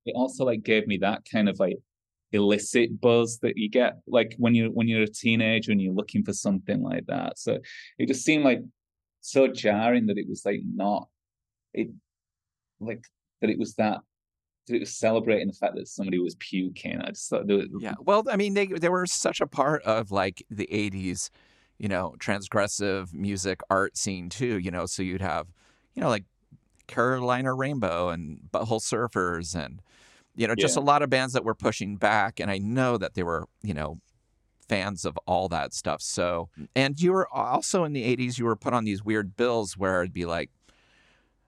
[0.05, 1.78] it also like gave me that kind of like
[2.32, 6.23] illicit buzz that you get like when you're when you're a teenager and you're looking
[6.23, 7.39] for something like that.
[7.39, 7.57] So
[7.97, 8.61] it just seemed like
[9.21, 11.07] so jarring that it was like not
[11.73, 11.89] it
[12.80, 13.03] like
[13.41, 13.99] that it was that
[14.67, 17.01] it was celebrating the fact that somebody was puking.
[17.01, 17.95] I just thought, was, yeah.
[17.99, 21.30] Well, I mean, they they were such a part of like the '80s,
[21.77, 24.59] you know, transgressive music art scene too.
[24.59, 25.47] You know, so you'd have,
[25.95, 26.25] you know, like
[26.88, 29.82] Caroliner Rainbow and Butthole Surfers and
[30.40, 30.82] you know just yeah.
[30.82, 32.40] a lot of bands that were pushing back.
[32.40, 34.00] And I know that they were, you know,
[34.70, 36.02] fans of all that stuff.
[36.02, 36.70] So, mm.
[36.76, 38.40] and you were also in the '80s.
[38.40, 40.50] You were put on these weird bills where it'd be like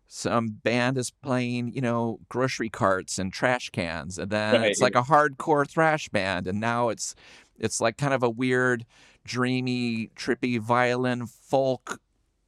[0.07, 4.69] some band is playing, you know, grocery carts and trash cans, and then right.
[4.69, 7.15] it's like a hardcore thrash band, and now it's
[7.57, 8.85] it's like kind of a weird,
[9.23, 12.01] dreamy, trippy violin folk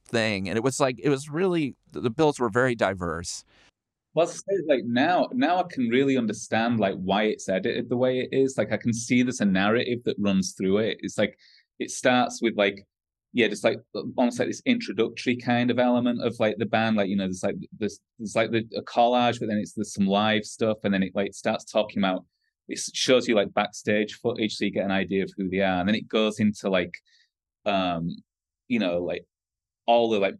[0.04, 3.44] thing, and it was like it was really the bills were very diverse.
[4.14, 4.32] Well,
[4.68, 8.56] like now, now I can really understand like why it's edited the way it is.
[8.56, 10.98] Like I can see there's a narrative that runs through it.
[11.00, 11.36] It's like
[11.80, 12.86] it starts with like
[13.32, 13.80] yeah, just like
[14.16, 17.42] almost like this introductory kind of element of like the band, like you know, there's
[17.42, 20.94] like this, there's like the a collage, but then it's there's some live stuff, and
[20.94, 22.24] then it like starts talking about
[22.68, 25.80] it shows you like backstage footage, so you get an idea of who they are,
[25.80, 26.94] and then it goes into like,
[27.66, 28.08] um,
[28.68, 29.24] you know, like
[29.86, 30.36] all the like,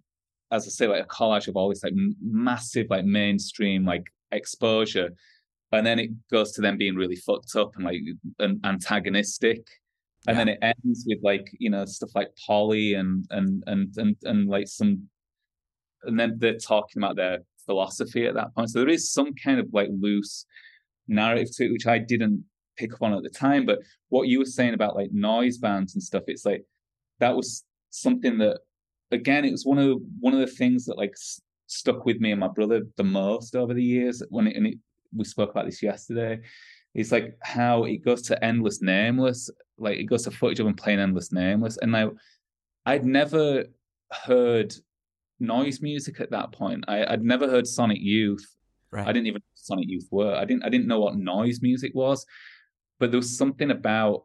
[0.54, 5.10] as I say, like a collage of all this like massive like mainstream like exposure,
[5.72, 8.00] and then it goes to them being really fucked up and like
[8.38, 9.66] and antagonistic
[10.26, 10.44] and yeah.
[10.44, 14.48] then it ends with like you know stuff like Polly and and and and and
[14.48, 15.08] like some,
[16.04, 18.70] and then they're talking about their philosophy at that point.
[18.70, 20.46] So there is some kind of like loose
[21.08, 22.44] narrative to it, which I didn't
[22.76, 23.66] pick up on at the time.
[23.66, 26.64] But what you were saying about like noise bands and stuff, it's like
[27.20, 28.60] that was something that
[29.14, 31.14] again, it was one of the, one of the things that like
[31.66, 34.22] stuck with me and my brother the most over the years.
[34.28, 34.78] When it, and it,
[35.16, 36.40] we spoke about this yesterday,
[36.94, 40.74] it's like how it goes to endless nameless, like it goes to footage of him
[40.74, 42.08] playing endless nameless, and I,
[42.86, 43.64] I'd never
[44.12, 44.74] heard
[45.40, 46.84] noise music at that point.
[46.86, 48.46] I, would never heard Sonic Youth.
[48.90, 49.06] Right.
[49.06, 50.34] I didn't even know Sonic Youth were.
[50.34, 52.24] I didn't I didn't know what noise music was.
[53.00, 54.24] But there was something about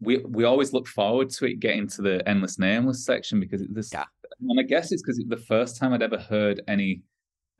[0.00, 3.90] we we always look forward to it getting to the endless nameless section because this
[3.92, 4.04] yeah.
[4.40, 7.02] and I guess it's because it's the first time I'd ever heard any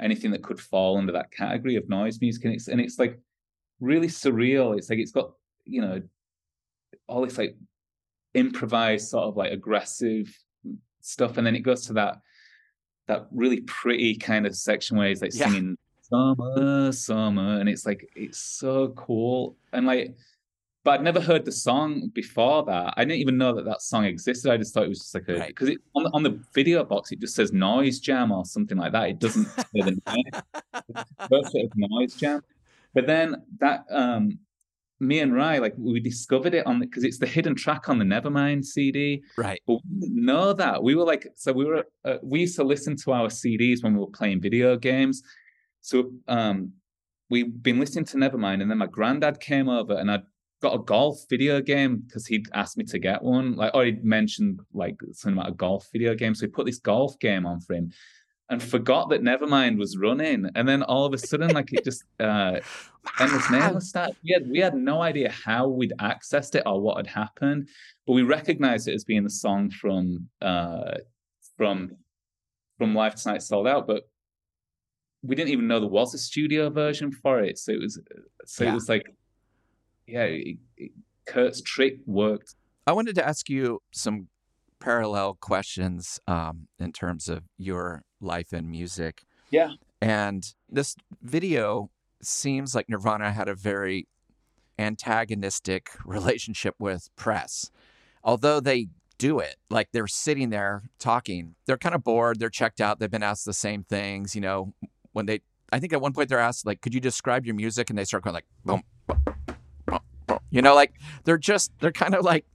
[0.00, 3.18] anything that could fall under that category of noise music and it's and it's like
[3.80, 4.76] really surreal.
[4.76, 5.32] It's like it's got,
[5.64, 6.02] you know,
[7.08, 7.56] all this like
[8.34, 10.34] improvised sort of like aggressive
[11.00, 12.18] stuff and then it goes to that
[13.06, 15.48] that really pretty kind of section where he's like yeah.
[15.48, 15.76] singing
[16.08, 19.56] summer, summer, and it's like it's so cool.
[19.72, 20.14] And like,
[20.86, 22.94] but I'd never heard the song before that.
[22.96, 24.52] I didn't even know that that song existed.
[24.52, 25.78] I just thought it was just like a because right.
[25.96, 29.08] on the, on the video box it just says noise jam or something like that.
[29.08, 31.64] It doesn't say the name.
[31.74, 32.40] noise jam.
[32.94, 34.38] But then that um
[35.00, 38.04] me and Ry, like we discovered it on because it's the hidden track on the
[38.04, 39.24] Nevermind CD.
[39.36, 39.60] Right.
[39.66, 40.84] But we didn't know that.
[40.84, 43.94] We were like, so we were, uh, we used to listen to our CDs when
[43.94, 45.24] we were playing video games.
[45.80, 46.74] So um,
[47.28, 50.22] we've been listening to Nevermind, and then my granddad came over and I'd
[50.66, 53.56] got a golf video game because he'd asked me to get one.
[53.56, 56.34] Like, or he'd mentioned like something about a golf video game.
[56.34, 57.92] So he put this golf game on for him
[58.48, 60.50] and forgot that Nevermind was running.
[60.54, 62.60] And then all of a sudden, like it just uh
[63.20, 64.12] endless nail start.
[64.24, 67.68] We had we had no idea how we'd accessed it or what had happened,
[68.06, 70.98] but we recognized it as being the song from uh
[71.56, 71.92] from
[72.78, 74.08] from Live Tonight Sold Out, but
[75.22, 77.58] we didn't even know there was a studio version for it.
[77.58, 78.00] So it was
[78.44, 78.70] so yeah.
[78.70, 79.06] it was like
[80.06, 80.92] yeah, it, it,
[81.26, 82.54] Kurt's trick worked.
[82.86, 84.28] I wanted to ask you some
[84.78, 89.24] parallel questions um, in terms of your life and music.
[89.50, 89.72] Yeah.
[90.00, 91.90] And this video
[92.22, 94.06] seems like Nirvana had a very
[94.78, 97.70] antagonistic relationship with press.
[98.22, 98.88] Although they
[99.18, 103.10] do it, like they're sitting there talking, they're kind of bored, they're checked out, they've
[103.10, 104.74] been asked the same things, you know,
[105.12, 105.40] when they
[105.72, 108.04] I think at one point they're asked like, "Could you describe your music?" and they
[108.04, 109.34] start going like, boom, boom.
[110.56, 110.94] You know, like
[111.24, 112.46] they're just they're kind of like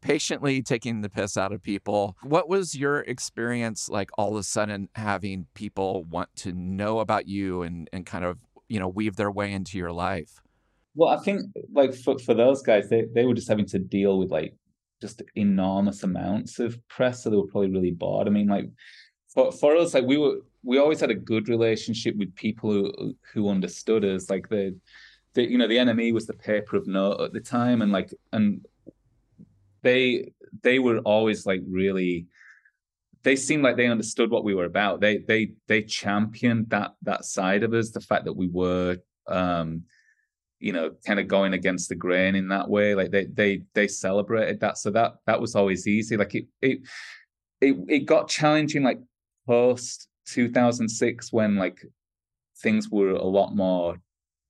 [0.00, 2.16] patiently taking the piss out of people.
[2.22, 7.26] What was your experience like all of a sudden having people want to know about
[7.26, 10.40] you and, and kind of, you know, weave their way into your life?
[10.94, 11.40] Well, I think
[11.72, 14.54] like for, for those guys, they, they were just having to deal with like
[15.00, 17.24] just enormous amounts of press.
[17.24, 18.28] So they were probably really bored.
[18.28, 18.66] I mean, like
[19.34, 23.14] for, for us, like we were, we always had a good relationship with people who,
[23.34, 24.30] who understood us.
[24.30, 24.78] Like the,
[25.36, 27.82] the, you know, the NME was the paper of note at the time.
[27.82, 28.66] And like, and
[29.82, 30.32] they
[30.62, 32.26] they were always like really
[33.22, 35.00] they seemed like they understood what we were about.
[35.00, 38.96] They they they championed that that side of us, the fact that we were
[39.28, 39.82] um
[40.58, 42.94] you know kind of going against the grain in that way.
[42.94, 44.78] Like they they they celebrated that.
[44.78, 46.16] So that that was always easy.
[46.16, 46.78] Like it it
[47.60, 49.00] it, it got challenging like
[49.46, 51.78] post 2006 when like
[52.62, 53.96] things were a lot more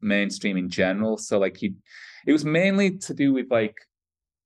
[0.00, 1.16] mainstream in general.
[1.16, 1.74] So like you
[2.26, 3.76] it was mainly to do with like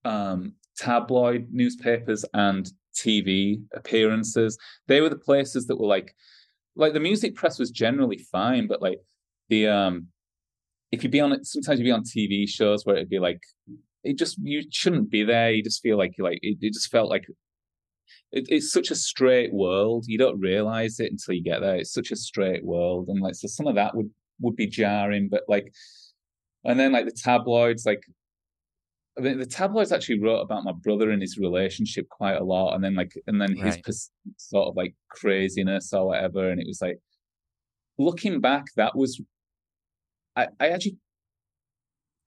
[0.04, 4.58] um tabloid newspapers and TV appearances.
[4.86, 6.14] They were the places that were like,
[6.76, 9.00] like the music press was generally fine, but like
[9.48, 10.08] the um,
[10.92, 13.40] if you be on it, sometimes you'd be on TV shows where it'd be like,
[14.02, 15.52] it just you shouldn't be there.
[15.52, 17.26] You just feel like you like it, it just felt like
[18.32, 20.04] it, it's such a straight world.
[20.06, 21.76] You don't realize it until you get there.
[21.76, 25.28] It's such a straight world, and like so some of that would would be jarring,
[25.30, 25.72] but like,
[26.64, 28.02] and then like the tabloids, like
[29.18, 32.74] I mean, the tabloids actually wrote about my brother and his relationship quite a lot,
[32.74, 33.94] and then like, and then his right.
[34.36, 36.50] sort of like craziness or whatever.
[36.50, 36.98] And it was like,
[37.98, 39.20] looking back, that was,
[40.36, 40.96] I, I actually,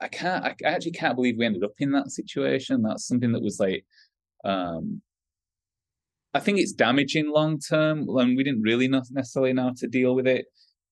[0.01, 2.83] I can't, I, actually can't believe we ended up in that situation.
[2.83, 3.85] That's something that was like,
[4.43, 5.01] um,
[6.33, 10.15] I think it's damaging long term, and we didn't really necessarily know how to deal
[10.15, 10.45] with it.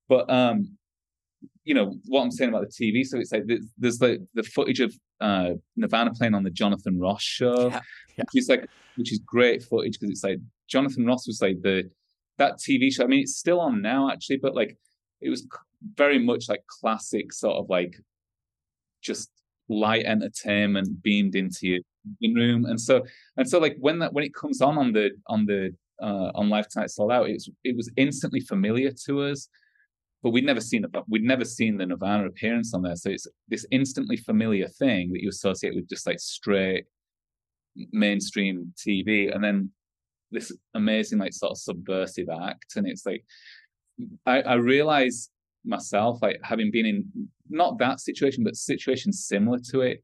[0.08, 0.78] But um,
[1.64, 3.06] you know what I'm saying about the TV.
[3.06, 7.00] So it's like there's, there's the the footage of uh, Nirvana playing on the Jonathan
[7.00, 7.82] Ross show, yeah,
[8.18, 8.24] yeah.
[8.32, 11.90] which is like which is great footage because it's like Jonathan Ross was like the
[12.38, 13.04] that TV show.
[13.04, 14.78] I mean, it's still on now actually, but like
[15.22, 15.48] it was
[15.96, 17.96] very much like classic sort of like
[19.02, 19.30] just
[19.70, 21.68] light entertainment beamed into
[22.20, 23.04] your room, and so
[23.38, 26.50] and so like when that when it comes on on the on the uh, on
[26.50, 29.48] Live Tonight Sold Out, it's it was instantly familiar to us
[30.24, 30.92] but we'd never seen it.
[31.08, 35.22] We'd never seen the Nirvana appearance on there, so it's this instantly familiar thing that
[35.22, 36.86] you associate with just like straight
[37.92, 39.34] mainstream TV.
[39.34, 39.72] And then
[40.32, 43.24] this amazing like sort of subversive act, and it's like
[44.26, 45.30] I, I realize
[45.66, 47.06] myself like having been in
[47.50, 50.04] not that situation, but situations similar to it.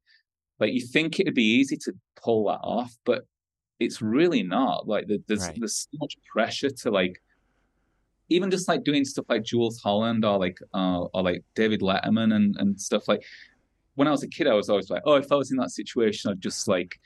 [0.60, 3.26] Like you think it'd be easy to pull that off, but
[3.80, 4.88] it's really not.
[4.88, 5.56] Like there's right.
[5.60, 7.22] there's so much pressure to like
[8.30, 12.34] even just like doing stuff like Jools Holland or like uh, or like David Letterman
[12.34, 13.24] and and stuff like.
[13.96, 15.72] When I was a kid, I was always like, oh, if I was in that
[15.72, 17.00] situation, I'd just like,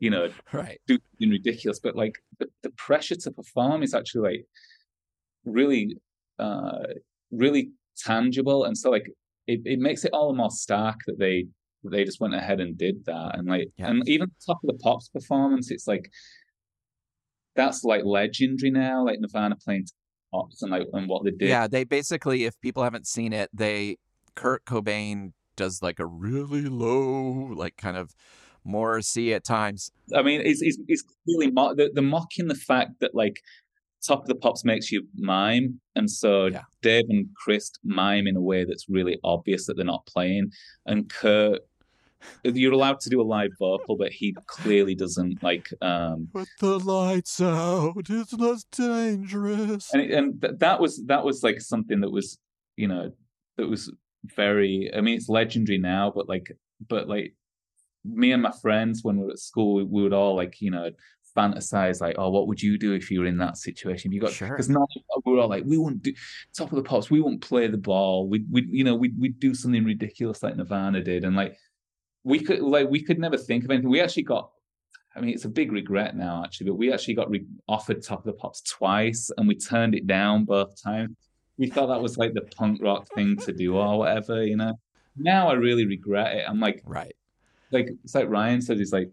[0.00, 0.80] you know, right.
[0.86, 1.78] do something ridiculous.
[1.78, 4.46] But like the, the pressure to perform is actually like
[5.44, 5.98] really,
[6.38, 6.86] uh,
[7.30, 9.10] really tangible, and so like
[9.46, 11.48] it, it makes it all the more stark that they
[11.84, 13.90] they just went ahead and did that, and like, yeah.
[13.90, 16.10] and even top of the pops performance, it's like
[17.56, 19.04] that's like legendary now.
[19.04, 19.86] Like Nirvana playing
[20.30, 21.48] pops and like and what they did.
[21.48, 23.98] Yeah, they basically, if people haven't seen it, they
[24.34, 28.14] Kurt Cobain does like a really low, like kind of
[28.64, 29.90] Morrissey at times.
[30.14, 33.40] I mean, it's it's, it's clearly mo- the, the mocking the fact that like
[34.06, 36.62] Top of the Pops makes you mime, and so yeah.
[36.82, 40.52] Dave and Chris mime in a way that's really obvious that they're not playing,
[40.86, 41.60] and Kurt.
[42.44, 45.68] You're allowed to do a live vocal, but he clearly doesn't like.
[45.82, 47.94] um Put the lights out.
[48.08, 49.92] It's not dangerous.
[49.92, 52.38] And and th- that was that was like something that was
[52.76, 53.12] you know
[53.56, 53.92] that was
[54.36, 54.90] very.
[54.94, 56.50] I mean, it's legendary now, but like
[56.88, 57.34] but like
[58.04, 60.70] me and my friends when we were at school, we, we would all like you
[60.70, 60.90] know
[61.36, 64.12] fantasize like, oh, what would you do if you were in that situation?
[64.12, 64.74] You got because sure.
[64.74, 64.86] now
[65.24, 66.12] we're all like, we wouldn't do
[66.56, 68.28] top of the pops, we wouldn't play the ball.
[68.28, 71.56] We we you know we we'd do something ridiculous like Nirvana did, and like
[72.24, 73.90] we could like we could never think of anything.
[73.90, 74.50] We actually got.
[75.16, 78.20] I mean, it's a big regret now, actually, but we actually got re- offered Top
[78.20, 81.16] of the Pops twice, and we turned it down both times.
[81.56, 84.78] We thought that was like the punk rock thing to do, or whatever, you know.
[85.16, 86.44] Now I really regret it.
[86.46, 87.14] I'm like, right,
[87.72, 89.10] like it's like Ryan said, he's like,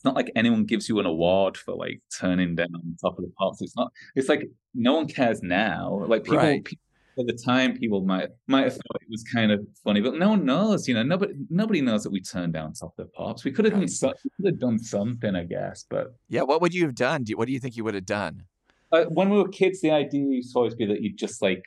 [0.00, 2.68] it's not like anyone gives you an award for like turning down
[3.00, 3.62] top of the pops.
[3.62, 3.92] It's not.
[4.14, 6.04] It's like no one cares now.
[6.06, 6.64] Like people, right.
[6.64, 6.82] people
[7.18, 10.30] at the time, people might might have thought it was kind of funny, but no
[10.30, 10.88] one knows.
[10.88, 13.44] You know, nobody nobody knows that we turned down top the pops.
[13.44, 15.84] We could have done could have done something, I guess.
[15.88, 17.24] But yeah, what would you have done?
[17.34, 18.44] What do you think you would have done?
[18.92, 21.64] Uh, when we were kids, the idea used to always be that you'd just like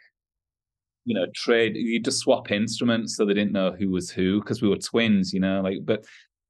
[1.06, 4.62] you know trade You'd just swap instruments so they didn't know who was who because
[4.62, 6.06] we were twins you know like but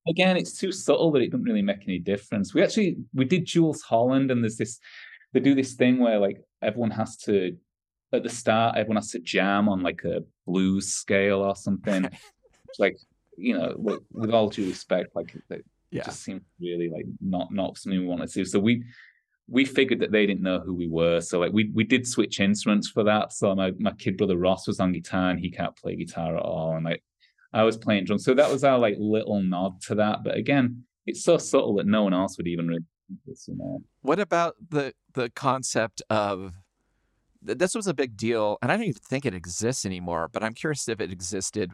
[0.07, 2.53] again, it's too subtle that it doesn't really make any difference.
[2.53, 4.79] We actually we did Jools Holland, and there's this
[5.33, 7.55] they do this thing where like everyone has to
[8.13, 12.05] at the start everyone has to jam on like a blues scale or something.
[12.69, 12.97] it's like
[13.37, 16.03] you know, with, with, all due respect, like it yeah.
[16.03, 18.45] just seemed really like not not something we wanted to do.
[18.45, 18.83] So we
[19.47, 21.19] we figured that they didn't know who we were.
[21.21, 23.33] So like we we did switch instruments for that.
[23.33, 26.41] So my, my kid brother Ross was on guitar and he can't play guitar at
[26.43, 26.75] all.
[26.75, 27.03] And like
[27.53, 28.23] I was playing drums.
[28.23, 30.23] So that was our like little nod to that.
[30.23, 32.85] But again, it's so subtle that no one else would even really
[33.25, 33.81] this, you know.
[34.01, 36.53] What about the the concept of
[37.43, 40.29] this was a big deal, and I don't even think it exists anymore.
[40.31, 41.71] But I'm curious if it existed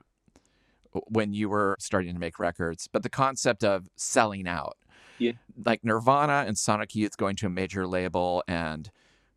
[1.07, 2.87] when you were starting to make records.
[2.91, 4.77] But the concept of selling out,
[5.17, 5.33] yeah,
[5.65, 8.89] like Nirvana and Sonic Youth going to a major label, and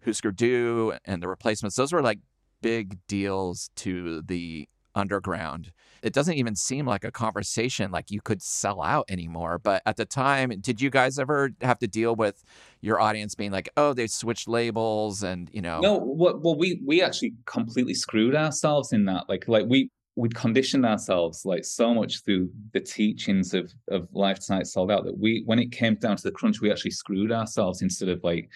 [0.04, 2.20] Husker Du and the Replacements, those were like
[2.60, 5.72] big deals to the underground.
[6.02, 9.58] It doesn't even seem like a conversation like you could sell out anymore.
[9.58, 12.42] But at the time, did you guys ever have to deal with
[12.80, 15.80] your audience being like, "Oh, they switched labels," and you know?
[15.80, 19.28] No, well, well we we actually completely screwed ourselves in that.
[19.28, 24.40] Like, like we we'd conditioned ourselves like so much through the teachings of of Live
[24.40, 27.32] Tonight Sold Out that we, when it came down to the crunch, we actually screwed
[27.32, 28.48] ourselves instead of like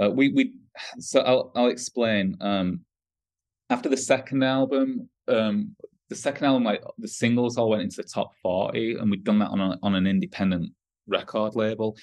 [0.00, 0.52] uh, we we.
[0.98, 2.36] So I'll I'll explain.
[2.40, 2.80] Um,
[3.70, 5.76] after the second album, um,
[6.08, 9.38] the second album, like the singles all went into the top 40, and we'd done
[9.40, 10.72] that on, a, on an independent
[11.06, 11.96] record label.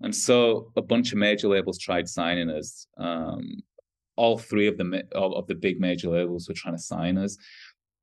[0.00, 2.86] And so a bunch of major labels tried signing us.
[2.98, 3.62] Um,
[4.16, 7.36] all three of the of the big major labels were trying to sign us.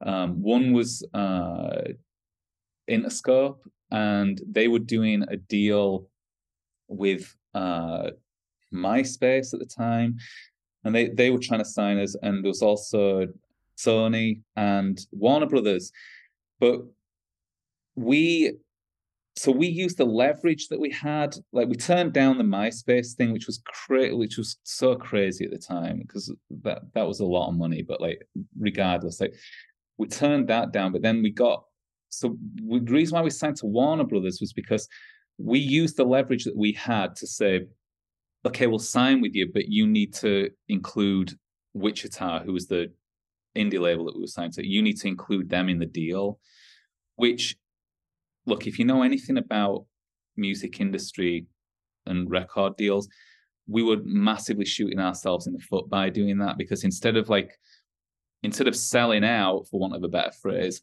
[0.06, 1.82] Um, one was uh,
[2.90, 3.58] Interscope,
[3.92, 6.08] and they were doing a deal
[6.88, 8.12] with uh,
[8.74, 10.18] MySpace at the time,
[10.84, 12.16] and they they were trying to sign us.
[12.22, 13.28] And there was also
[13.78, 15.92] Sony, and Warner Brothers.
[16.60, 16.82] But
[17.96, 18.54] we
[19.36, 23.32] so we used the leverage that we had like we turned down the myspace thing
[23.34, 27.26] which was cra- which was so crazy at the time because that that was a
[27.26, 28.22] lot of money but like
[28.60, 29.34] regardless like
[29.98, 31.64] we turned that down but then we got
[32.10, 34.88] so we, the reason why we signed to warner brothers was because
[35.40, 37.62] we used the leverage that we had to say
[38.46, 41.34] okay we'll sign with you but you need to include
[41.74, 42.92] wichita who was the
[43.56, 46.40] indie label that we were signed to, you need to include them in the deal.
[47.16, 47.56] Which,
[48.46, 49.86] look, if you know anything about
[50.36, 51.46] music industry
[52.06, 53.08] and record deals,
[53.68, 57.52] we were massively shooting ourselves in the foot by doing that because instead of like
[58.44, 60.82] instead of selling out for want of a better phrase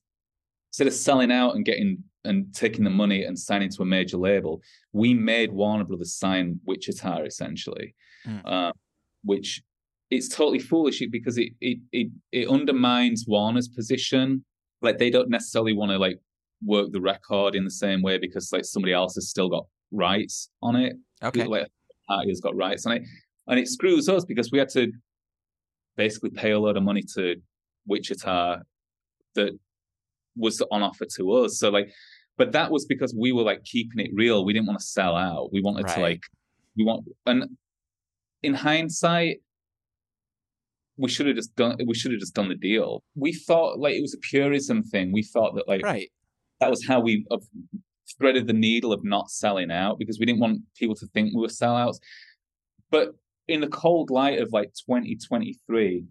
[0.71, 4.17] instead of selling out and getting and taking the money and signing to a major
[4.17, 4.63] label
[4.93, 7.95] we made warner brothers sign wichita essentially
[8.27, 8.41] mm.
[8.45, 8.73] uh,
[9.25, 9.63] which
[10.11, 14.45] it's totally foolish because it, it it it undermines warner's position
[14.83, 16.19] like they don't necessarily want to like
[16.65, 20.51] work the record in the same way because like somebody else has still got rights
[20.63, 21.67] on it okay like
[22.11, 23.03] party has got rights on it,
[23.47, 24.91] and it screws us because we had to
[25.97, 27.37] basically pay a load of money to
[27.87, 28.59] Wichita
[29.35, 29.59] that
[30.37, 31.59] was on offer to us.
[31.59, 31.89] So like,
[32.37, 34.45] but that was because we were like keeping it real.
[34.45, 35.51] We didn't want to sell out.
[35.53, 35.95] We wanted right.
[35.95, 36.21] to like,
[36.77, 37.45] we want, and
[38.43, 39.39] in hindsight,
[40.97, 41.77] we should have just done.
[41.87, 43.03] We should have just done the deal.
[43.15, 45.13] We thought like it was a purism thing.
[45.13, 46.11] We thought that like right.
[46.61, 47.27] that was how we
[48.19, 51.41] threaded the needle of not selling out because we didn't want people to think we
[51.41, 51.99] were sellouts.
[52.91, 53.15] But
[53.49, 56.05] in the cold light of like 2023,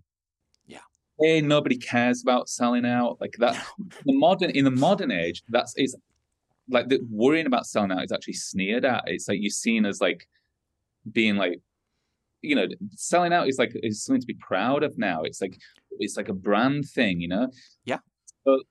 [0.66, 0.80] yeah,
[1.20, 3.64] hey, nobody cares about selling out like that.
[4.06, 5.96] the modern in the modern age, that's is
[6.70, 9.04] like the worrying about selling out is actually sneered at.
[9.08, 10.28] It's like you're seen as like
[11.12, 11.60] being like
[12.42, 15.24] you know selling out is like is something to be proud of now.
[15.24, 15.58] It's like
[16.00, 17.50] it's like a brand thing you know?
[17.86, 18.00] Yeah.
[18.46, 18.62] But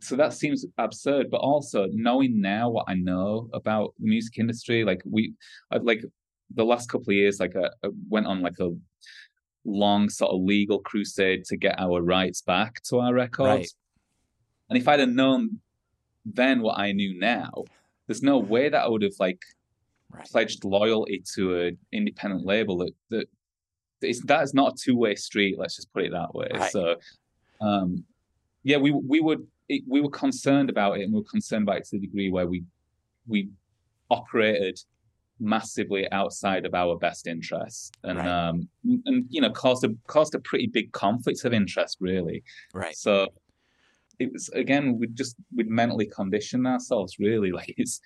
[0.00, 4.84] so that seems absurd but also knowing now what i know about the music industry
[4.84, 5.34] like we
[5.70, 6.02] I've, like
[6.54, 8.70] the last couple of years like I, I, went on like a
[9.64, 13.48] long sort of legal crusade to get our rights back to our records.
[13.48, 13.68] Right.
[14.70, 15.60] and if i'd have known
[16.24, 17.64] then what i knew now
[18.06, 19.42] there's no way that i would have like
[20.10, 20.24] right.
[20.26, 23.26] pledged loyalty to an independent label that that
[24.02, 26.70] is that is not a two-way street let's just put it that way right.
[26.70, 26.96] so
[27.60, 28.04] um
[28.62, 31.78] yeah we we would it, we were concerned about it, and we were concerned about
[31.78, 32.64] it to the degree where we
[33.26, 33.48] we
[34.10, 34.78] operated
[35.38, 38.28] massively outside of our best interests, and right.
[38.28, 38.68] um,
[39.06, 42.42] and you know caused a caused a pretty big conflict of interest, really.
[42.72, 42.96] Right.
[42.96, 43.28] So
[44.18, 47.52] it was again we just we'd mentally condition ourselves, really.
[47.56, 48.00] Like it's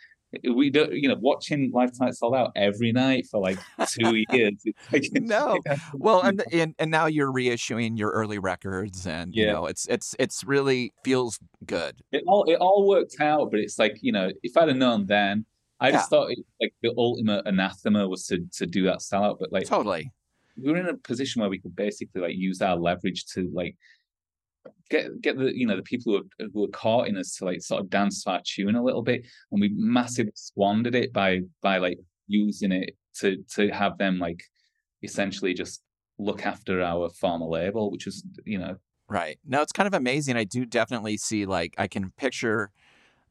[0.55, 3.59] we don't you know watching Live Tonight Sold Out every night for like
[3.89, 4.55] two years
[5.13, 9.47] no uh, well and, and and now you're reissuing your early records and yeah.
[9.47, 13.61] you know it's it's it's really feels good it all it all worked out but
[13.61, 15.45] it's like you know if i'd have known then
[15.81, 15.93] i yeah.
[15.97, 19.67] just thought it, like the ultimate anathema was to to do that sellout but like
[19.67, 20.13] totally
[20.57, 23.77] we were in a position where we could basically like use our leverage to like
[24.91, 27.45] get get the you know the people who are, who are caught in us to
[27.45, 29.93] like sort of dance to our tune a little bit, and we mm-hmm.
[29.93, 34.43] massively squandered it by by like using it to to have them like
[35.03, 35.83] essentially just
[36.19, 38.77] look after our formal label, which is you know
[39.09, 39.39] right.
[39.47, 40.37] No, it's kind of amazing.
[40.37, 42.71] I do definitely see like I can picture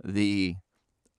[0.03, 0.55] the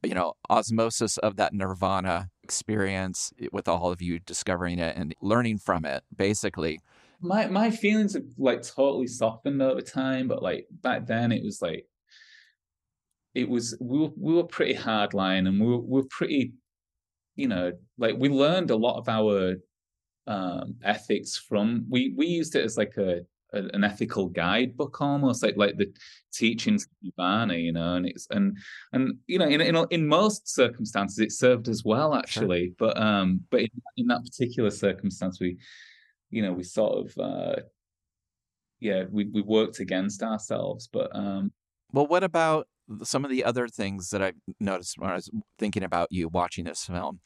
[0.03, 5.15] you know osmosis of that Nirvana experience eh, with all of you discovering it and
[5.21, 6.81] learning from it basically
[7.21, 11.61] my my feelings have like totally softened over time, but like back then it was
[11.61, 11.87] like
[13.35, 16.53] it was we were we were pretty hardline and we were, we were pretty
[17.37, 19.57] you know like we learned a lot of our
[20.27, 23.21] um ethics from we we used it as like a,
[23.53, 25.93] a an ethical guidebook almost like like the
[26.33, 28.57] teachings of Nirvana, you know, and it's and
[28.93, 32.75] and you know in in in most circumstances it served as well actually, sure.
[32.79, 35.59] but um but in, in that particular circumstance we
[36.31, 37.57] you know we sort of uh
[38.81, 41.53] yeah we we worked against ourselves but um
[41.93, 42.66] well what about
[43.03, 46.64] some of the other things that i noticed when i was thinking about you watching
[46.64, 47.20] this film?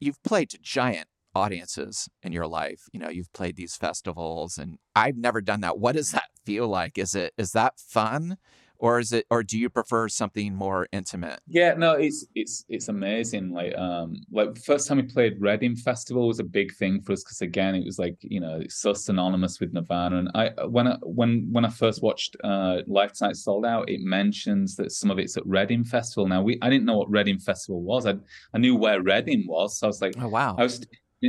[0.00, 4.78] You've played to giant audiences in your life you know you've played these festivals and
[4.94, 5.78] i've never done that.
[5.78, 6.96] What does that feel like?
[6.96, 8.36] Is it is that fun
[8.78, 12.88] or is it or do you prefer something more intimate yeah no it's it's it's
[12.88, 17.12] amazing like um like first time we played reading festival was a big thing for
[17.12, 20.50] us because again it was like you know it's so synonymous with nirvana and i
[20.66, 24.92] when i when when i first watched uh Live Tonight Sold Out it mentions that
[24.92, 28.06] some of it's at reading festival now we i didn't know what reading festival was
[28.06, 28.14] i
[28.52, 30.84] i knew where reading was so i was like oh wow i was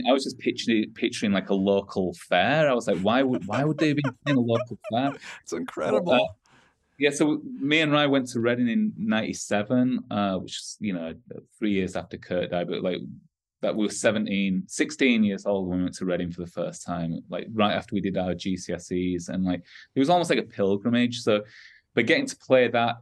[0.07, 2.69] I was just picturing picturing like a local fair.
[2.69, 5.13] I was like, why would why would they be in a local fair?
[5.43, 6.11] It's incredible.
[6.11, 6.19] Uh,
[6.97, 11.13] yeah, so me and Ry went to Reading in '97, uh, which is you know
[11.57, 12.99] three years after Kurt died, but like
[13.61, 16.85] that we were 17, 16 years old when we went to Reading for the first
[16.85, 19.61] time, like right after we did our GCSEs, and like
[19.95, 21.19] it was almost like a pilgrimage.
[21.21, 21.41] So,
[21.93, 22.95] but getting to play that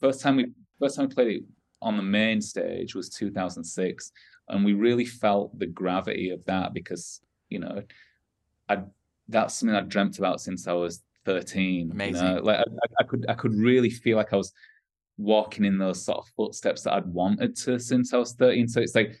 [0.00, 0.46] first time we
[0.78, 1.42] first time we played it
[1.82, 4.12] on the main stage was 2006,
[4.48, 7.82] and we really felt the gravity of that because you know,
[8.68, 8.82] I
[9.28, 11.90] that's something I dreamt about since I was 13.
[11.92, 12.26] Amazing.
[12.26, 12.40] You know?
[12.42, 12.64] Like I,
[13.00, 14.52] I, could I could really feel like I was
[15.16, 18.68] walking in those sort of footsteps that I'd wanted to since I was 13.
[18.68, 19.16] So it's like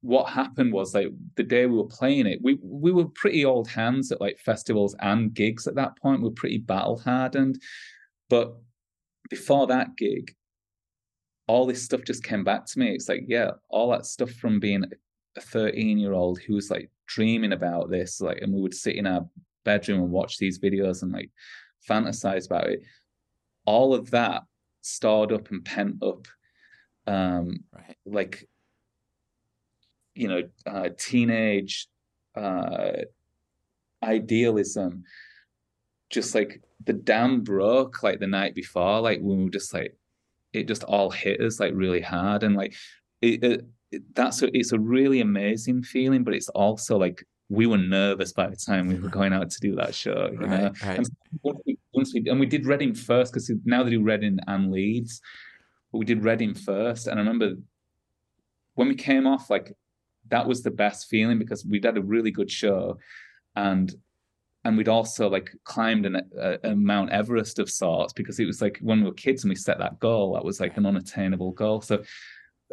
[0.00, 3.68] what happened was like the day we were playing it, we we were pretty old
[3.68, 6.20] hands at like festivals and gigs at that point.
[6.20, 7.60] We are pretty battle hardened.
[8.28, 8.54] But
[9.30, 10.34] before that gig,
[11.46, 12.90] all this stuff just came back to me.
[12.90, 14.84] It's like, yeah, all that stuff from being
[15.36, 18.96] a 13 year old who was like dreaming about this, like, and we would sit
[18.96, 19.26] in our
[19.64, 21.30] bedroom and watch these videos and like
[21.88, 22.82] fantasize about it.
[23.66, 24.42] All of that
[24.82, 26.26] stored up and pent up,
[27.06, 27.96] um, right.
[28.04, 28.48] like,
[30.14, 31.88] you know, uh, teenage
[32.36, 32.92] uh,
[34.02, 35.04] idealism,
[36.10, 39.96] just like the dam broke like the night before, like when we were just like,
[40.52, 42.74] it just all hit us like really hard and like
[43.20, 47.24] it, it, it, that's a, it's a really amazing feeling but it's also like
[47.54, 50.38] we were nervous by the time we were going out to do that show you
[50.38, 50.98] right, know right.
[50.98, 51.08] And
[51.42, 54.70] once we, once we and we did Reading first because now they do Reading and
[54.70, 55.20] Leeds
[55.92, 57.56] but we did Reading first and I remember
[58.74, 59.76] when we came off like
[60.30, 62.98] that was the best feeling because we'd had a really good show
[63.56, 63.94] and
[64.64, 68.62] and we'd also like climbed an, a, a, Mount Everest of sorts because it was
[68.62, 71.52] like when we were kids and we set that goal, that was like an unattainable
[71.52, 71.82] goal.
[71.82, 72.02] So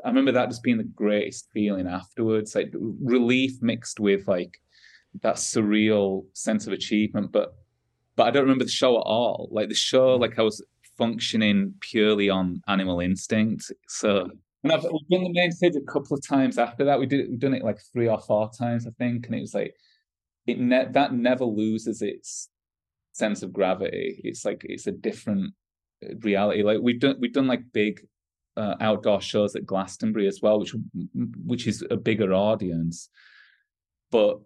[0.04, 4.58] I remember that just being the greatest feeling afterwards, like relief mixed with like
[5.22, 7.32] that surreal sense of achievement.
[7.32, 7.54] But
[8.16, 9.50] but I don't remember the show at all.
[9.52, 10.64] Like the show, like I was
[10.98, 13.72] functioning purely on animal instinct.
[13.88, 14.30] So
[14.64, 17.00] and I've done the main stage a couple of times after that.
[17.00, 19.54] We did we've done it like three or four times, I think, and it was
[19.54, 19.74] like
[20.46, 22.50] it ne- that never loses its
[23.14, 24.22] sense of gravity.
[24.24, 25.54] It's like it's a different
[26.04, 26.64] uh, reality.
[26.64, 28.02] Like we've done we've done like big
[28.58, 30.76] uh, outdoor shows at Glastonbury as well, which
[31.46, 33.10] which is a bigger audience,
[34.12, 34.40] but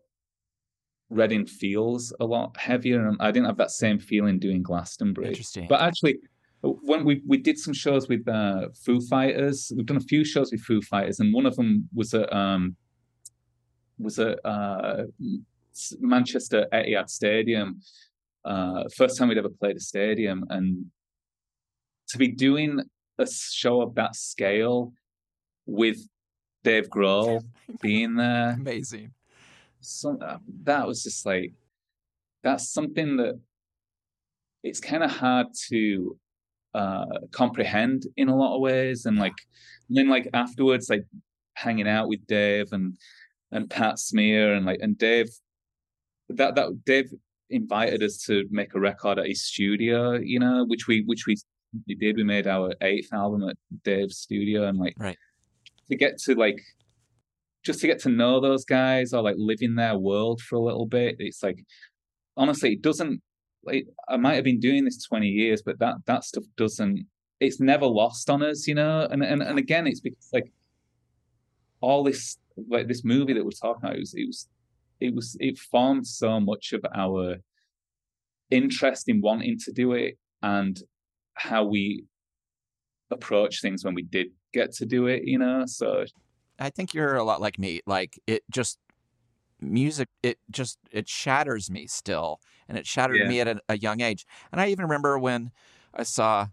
[1.09, 5.29] Reading feels a lot heavier, and I didn't have that same feeling doing Glastonbury.
[5.29, 6.17] Interesting, but actually.
[6.61, 10.51] When we we did some shows with uh, Foo Fighters, we've done a few shows
[10.51, 12.75] with Foo Fighters, and one of them was at um,
[13.99, 15.03] was at uh,
[15.99, 17.81] Manchester Etihad Stadium.
[18.43, 20.85] Uh, first time we'd ever played a stadium, and
[22.09, 22.81] to be doing
[23.17, 24.93] a show of that scale
[25.65, 25.97] with
[26.63, 27.43] Dave Grohl
[27.81, 29.11] being there, amazing.
[29.87, 31.53] So uh, that was just like
[32.43, 33.39] that's something that
[34.63, 36.17] it's kind of hard to
[36.73, 39.35] uh, comprehend in a lot of ways, and like
[39.89, 41.05] and then like afterwards, like
[41.53, 42.97] hanging out with Dave and
[43.51, 45.29] and Pat Smear and like and Dave
[46.29, 47.11] that that Dave
[47.49, 51.37] invited us to make a record at his studio, you know, which we which we
[51.87, 52.17] did.
[52.17, 55.17] We made our eighth album at Dave's studio, and like right
[55.89, 56.61] to get to like
[57.65, 60.63] just to get to know those guys or like live in their world for a
[60.63, 61.15] little bit.
[61.19, 61.63] It's like
[62.37, 63.21] honestly, it doesn't.
[63.63, 67.05] Like I might have been doing this twenty years, but that that stuff doesn't.
[67.39, 69.07] It's never lost on us, you know.
[69.09, 70.51] And and and again, it's because like
[71.81, 72.37] all this
[72.69, 74.47] like this movie that we're talking about, it was, it was
[74.99, 77.37] it was it formed so much of our
[78.51, 80.81] interest in wanting to do it and
[81.33, 82.05] how we
[83.11, 86.05] approach things when we did get to do it you know so
[86.59, 88.79] i think you're a lot like me like it just
[89.61, 93.27] music it just it shatters me still and it shattered yeah.
[93.27, 95.51] me at a, a, young age and i even remember when
[95.93, 96.47] i saw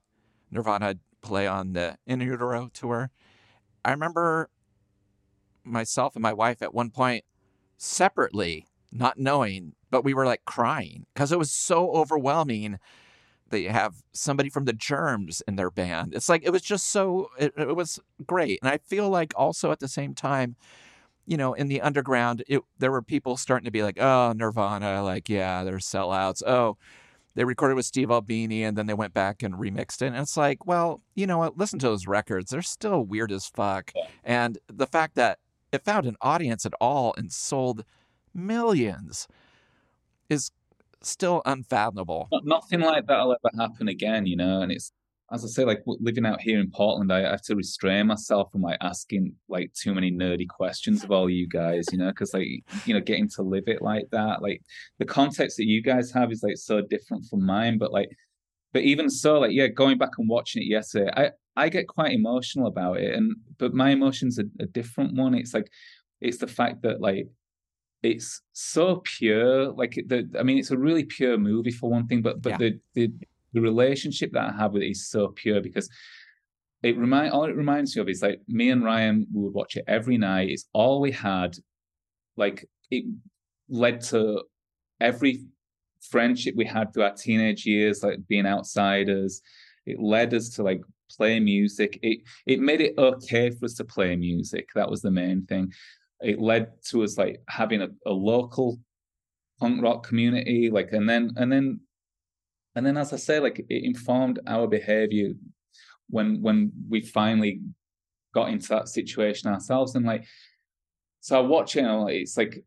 [0.51, 3.11] nirvana play on the in utero tour
[3.85, 4.49] i remember
[5.65, 7.25] myself and my wife at one point
[7.77, 12.79] separately, not knowing, but we were like crying because it was so overwhelming.
[13.53, 16.15] They have somebody from the Germs in their band.
[16.15, 19.71] It's like it was just so it, it was great, and I feel like also
[19.71, 20.57] at the same time,
[21.27, 25.05] you know, in the underground, it, there were people starting to be like, "Oh, Nirvana,
[25.05, 26.77] like yeah, they're sellouts." Oh,
[27.35, 30.09] they recorded with Steve Albini and then they went back and remixed it.
[30.09, 31.57] And it's like, well, you know what?
[31.57, 32.51] Listen to those records.
[32.51, 33.91] They're still weird as fuck.
[33.95, 34.07] Yeah.
[34.25, 35.39] And the fact that
[35.73, 37.85] it found an audience at all and sold
[38.35, 39.29] millions
[40.29, 40.51] is
[41.09, 42.29] still unfathomable.
[42.45, 44.61] Nothing like that'll ever happen again, you know.
[44.63, 44.93] And it's
[45.33, 48.61] as I say, like living out here in Portland, I have to restrain myself from
[48.61, 52.49] like asking like too many nerdy questions of all you guys, you know, because like
[52.85, 54.61] you know, getting to live it like that, like
[54.99, 57.79] the context that you guys have is like so different from mine.
[57.79, 58.11] But like,
[58.75, 62.13] but even so, like yeah, going back and watching it yesterday, I I get quite
[62.13, 65.35] emotional about it, and but my emotions are a different one.
[65.35, 65.71] It's like
[66.21, 67.27] it's the fact that like
[68.03, 69.71] it's so pure.
[69.73, 72.59] Like the, I mean, it's a really pure movie for one thing, but but yeah.
[72.59, 73.13] the the
[73.53, 75.89] the relationship that I have with it is so pure because
[76.83, 79.77] it remind all it reminds me of is like me and Ryan we would watch
[79.77, 80.51] it every night.
[80.51, 81.57] It's all we had.
[82.37, 83.05] Like it
[83.69, 84.43] led to
[85.01, 85.45] every
[86.01, 89.43] friendship we had through our teenage years, like being outsiders.
[89.87, 90.81] It led us to like
[91.17, 91.99] play music.
[92.03, 94.69] It it made it okay for us to play music.
[94.75, 95.73] That was the main thing.
[96.23, 98.79] It led to us like having a, a local
[99.61, 101.81] punk rock community, like, and then and then
[102.75, 105.33] and then as I say, like it informed our behavior
[106.09, 107.61] when when we finally
[108.35, 110.25] got into that situation ourselves, and like
[111.21, 112.65] so I watch it, and it's like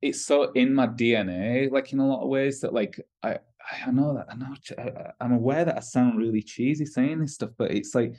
[0.00, 3.38] it's so in my DNA, like in a lot of ways that like I
[3.86, 7.50] I know that I know I'm aware that I sound really cheesy saying this stuff,
[7.58, 8.14] but it's like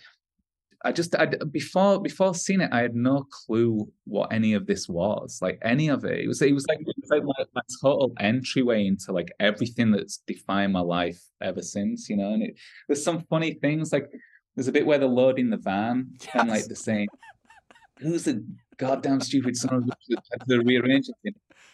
[0.83, 4.87] I just I before before seeing it, I had no clue what any of this
[4.87, 5.39] was.
[5.41, 8.13] Like any of it, it was it was like, it was like my, my, total
[8.19, 12.09] entryway into like everything that's defined my life ever since.
[12.09, 12.55] You know, and it,
[12.87, 14.09] there's some funny things like
[14.55, 16.29] there's a bit where they're loading the van yes.
[16.35, 17.07] and like they're saying,
[17.99, 18.45] "Who's the
[18.77, 20.17] goddamn stupid son of the,
[20.47, 21.13] the rearranging?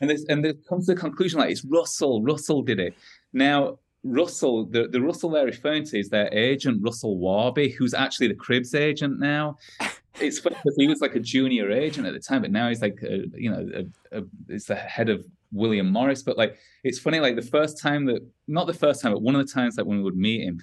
[0.01, 2.23] And this and there comes to the conclusion like it's Russell.
[2.23, 2.95] Russell did it.
[3.33, 8.27] Now Russell, the, the Russell they're referring to is their agent, Russell Warby, who's actually
[8.27, 9.57] the Cribs agent now.
[10.19, 12.81] It's funny because he was like a junior agent at the time, but now he's
[12.81, 16.21] like, a, you know, a, a, it's the head of William Morris.
[16.21, 19.35] But like, it's funny, like the first time that, not the first time, but one
[19.35, 20.61] of the times that when we would meet him,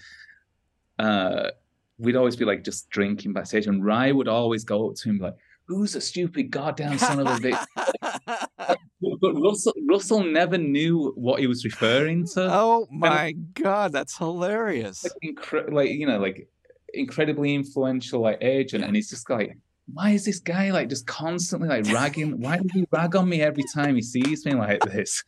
[1.01, 1.51] uh,
[1.99, 5.18] we'd always be like just drinking backstage, and Ry would always go up to him
[5.18, 5.34] like,
[5.64, 7.66] "Who's a stupid goddamn son of a bitch?"
[8.27, 12.49] but Russell Russell never knew what he was referring to.
[12.53, 15.05] Oh my and, god, that's hilarious!
[15.05, 16.49] Like, incre- like, you know, like
[16.95, 19.57] incredibly influential like agent, and he's just like,
[19.93, 22.41] why is this guy like just constantly like ragging?
[22.41, 25.23] why does he rag on me every time he sees me like this?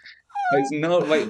[0.53, 1.29] There's no like.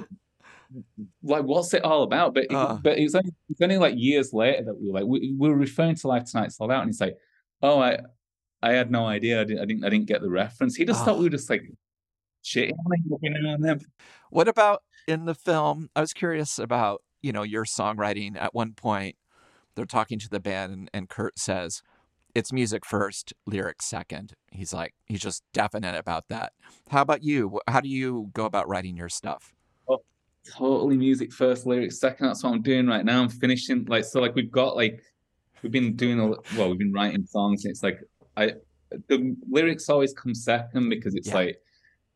[1.23, 2.33] Like what's it all about?
[2.33, 2.79] But uh.
[2.83, 5.47] but it was, only, it only like years later that we were like we, we
[5.47, 7.15] were referring to Live Tonight Sold Out, and he's like,
[7.61, 7.99] "Oh, I
[8.65, 9.41] I had no idea.
[9.41, 11.49] I didn't I didn't I didn't get the reference." He just thought we were just
[11.49, 11.63] like
[12.43, 12.73] shitting
[13.47, 13.79] on them.
[14.29, 15.89] What about in the film?
[15.95, 18.35] I was curious about, you know, your songwriting.
[18.35, 19.15] At one point,
[19.75, 21.83] they're talking to the band, and, and Kurt says,
[22.33, 24.33] it's music first, lyrics second.
[24.51, 26.53] He's like, he's just definite about that.
[26.89, 27.59] How about you?
[27.67, 29.53] How do you go about writing your stuff?
[29.87, 30.01] Oh,
[30.45, 32.27] totally music first, lyrics second.
[32.27, 33.21] That's what I'm doing right now.
[33.21, 35.01] I'm finishing, like, so, like, we've got, like,
[35.61, 37.99] we've been doing, a, well, we've been writing songs, it's like,
[38.37, 38.53] I,
[39.07, 41.35] the lyrics always come second because it's yeah.
[41.35, 41.61] like,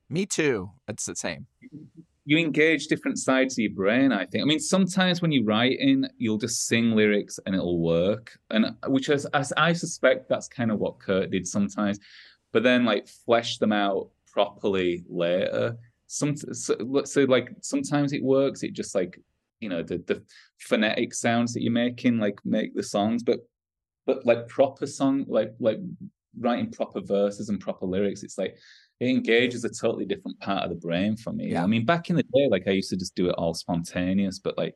[0.09, 0.72] me too.
[0.88, 1.45] It's the same.
[2.26, 4.43] You engage different sides of your brain, I think.
[4.43, 8.38] I mean, sometimes when you write in, you'll just sing lyrics and it'll work.
[8.51, 11.99] And which is, I suspect that's kind of what Kurt did sometimes.
[12.51, 15.78] But then, like, flesh them out properly later.
[16.07, 18.61] Some, so, so like, sometimes it works.
[18.63, 19.20] It just like,
[19.59, 20.24] you know, the, the
[20.59, 23.24] phonetic sounds that you're making, like, make the songs.
[23.24, 23.39] But,
[24.10, 25.78] but like, proper song, like, like,
[26.39, 28.57] writing proper verses and proper lyrics, it's like,
[28.99, 31.51] it engages a totally different part of the brain for me.
[31.51, 31.64] Yeah.
[31.64, 34.39] I mean, back in the day, like I used to just do it all spontaneous,
[34.39, 34.76] but like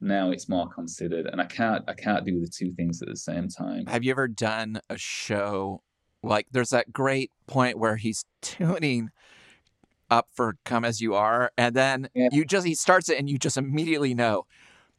[0.00, 3.16] now it's more considered, and I can't I can't do the two things at the
[3.16, 3.86] same time.
[3.86, 5.82] Have you ever done a show
[6.22, 9.10] like there's that great point where he's tuning
[10.10, 12.28] up for "Come as You Are," and then yeah.
[12.32, 14.46] you just he starts it, and you just immediately know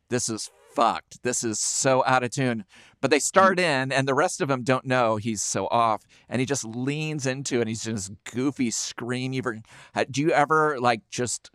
[0.09, 1.23] this is fucked.
[1.23, 2.65] This is so out of tune.
[3.01, 3.21] But they hmm.
[3.21, 6.65] start in, and the rest of them don't know he's so off, and he just
[6.65, 7.61] leans into it.
[7.61, 9.33] And he's just goofy scream.
[9.95, 11.51] Uh, do you ever like just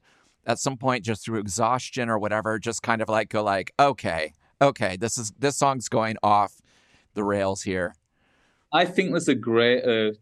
[0.46, 4.32] at some point, just through exhaustion or whatever, just kind of like go like, okay,
[4.60, 6.60] okay, this is this song's going off
[7.14, 7.94] the rails here.
[8.72, 10.14] I think there's a greater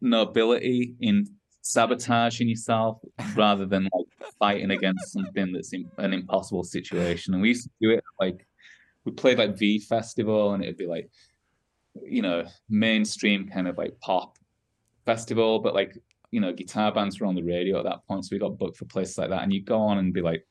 [0.00, 1.28] nobility in
[1.62, 2.98] sabotaging yourself
[3.36, 4.06] rather than like
[4.38, 7.34] fighting against something that's in, an impossible situation.
[7.34, 8.46] And we used to do it like
[9.04, 11.10] we played like V Festival, and it'd be like
[12.02, 14.38] you know mainstream kind of like pop
[15.04, 15.96] festival, but like
[16.30, 18.76] you know guitar bands were on the radio at that point, so we got booked
[18.76, 19.42] for places like that.
[19.42, 20.46] And you go on and be like,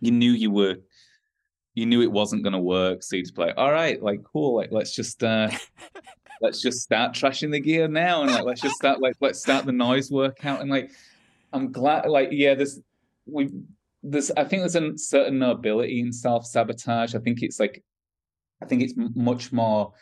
[0.00, 0.76] you knew you were.
[1.76, 4.54] You knew it wasn't going to work, so you'd be like, "All right, like cool,
[4.54, 5.50] like let's just uh,
[6.40, 9.64] let's just start trashing the gear now and like let's just start like let's start
[9.64, 10.90] the noise workout and like
[11.52, 12.80] I'm glad like yeah there's
[13.26, 13.50] we
[14.02, 17.14] there's I think there's a certain nobility in self sabotage.
[17.14, 17.82] I think it's like
[18.62, 19.92] I think it's much more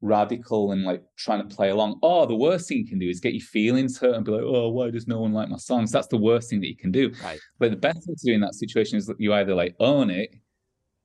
[0.00, 1.98] radical and like trying to play along.
[2.02, 4.42] Oh, the worst thing you can do is get your feelings hurt and be like,
[4.44, 5.90] oh, why does no one like my songs?
[5.90, 7.10] That's the worst thing that you can do.
[7.22, 7.40] Right.
[7.58, 10.10] But the best thing to do in that situation is that you either like own
[10.10, 10.34] it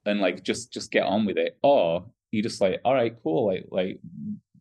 [0.05, 3.47] and like just just get on with it, or you just like, all right, cool,
[3.47, 3.99] like like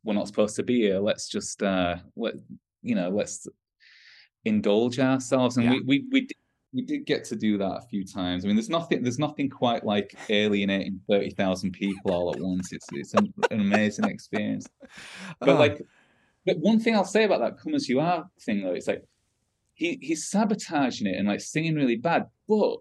[0.04, 0.98] we're not supposed to be here.
[1.00, 2.34] Let's just uh let
[2.82, 3.46] you know, let's
[4.44, 5.56] indulge ourselves.
[5.56, 5.72] And yeah.
[5.72, 6.36] we we we did,
[6.72, 8.44] we did get to do that a few times.
[8.44, 12.72] I mean, there's nothing there's nothing quite like alienating thirty thousand people all at once.
[12.72, 14.66] It's it's an, an amazing experience.
[15.40, 15.58] But uh.
[15.58, 15.82] like,
[16.44, 19.04] but one thing I'll say about that "Come as You Are" thing though, it's like
[19.74, 22.78] he he's sabotaging it and like singing really bad, but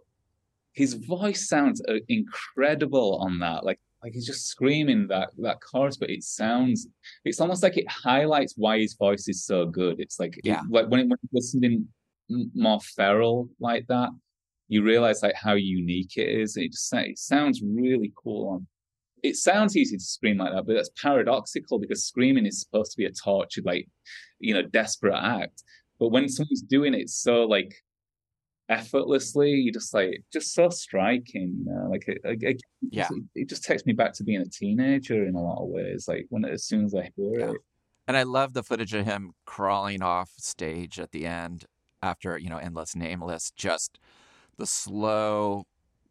[0.73, 3.63] his voice sounds uh, incredible on that.
[3.63, 6.87] Like like he's just screaming that that chorus, but it sounds
[7.23, 9.99] it's almost like it highlights why his voice is so good.
[9.99, 11.87] It's like yeah, it, like when it, when something
[12.29, 14.09] more feral like that,
[14.67, 16.57] you realize like how unique it is.
[16.57, 18.67] It just it sounds really cool on.
[19.23, 22.97] It sounds easy to scream like that, but that's paradoxical because screaming is supposed to
[22.97, 23.87] be a tortured, like,
[24.39, 25.63] you know, desperate act.
[25.99, 27.73] But when someone's doing it so like
[28.69, 29.51] effortlessly.
[29.51, 31.55] You just like just so striking.
[31.59, 31.89] You know?
[31.89, 35.35] Like it, it, yeah, it, it, just takes me back to being a teenager in
[35.35, 36.05] a lot of ways.
[36.07, 37.51] Like when as soon as I hear yeah.
[37.51, 37.57] it.
[38.07, 41.65] And I love the footage of him crawling off stage at the end
[42.01, 43.51] after you know endless nameless.
[43.55, 43.99] Just
[44.57, 45.65] the slow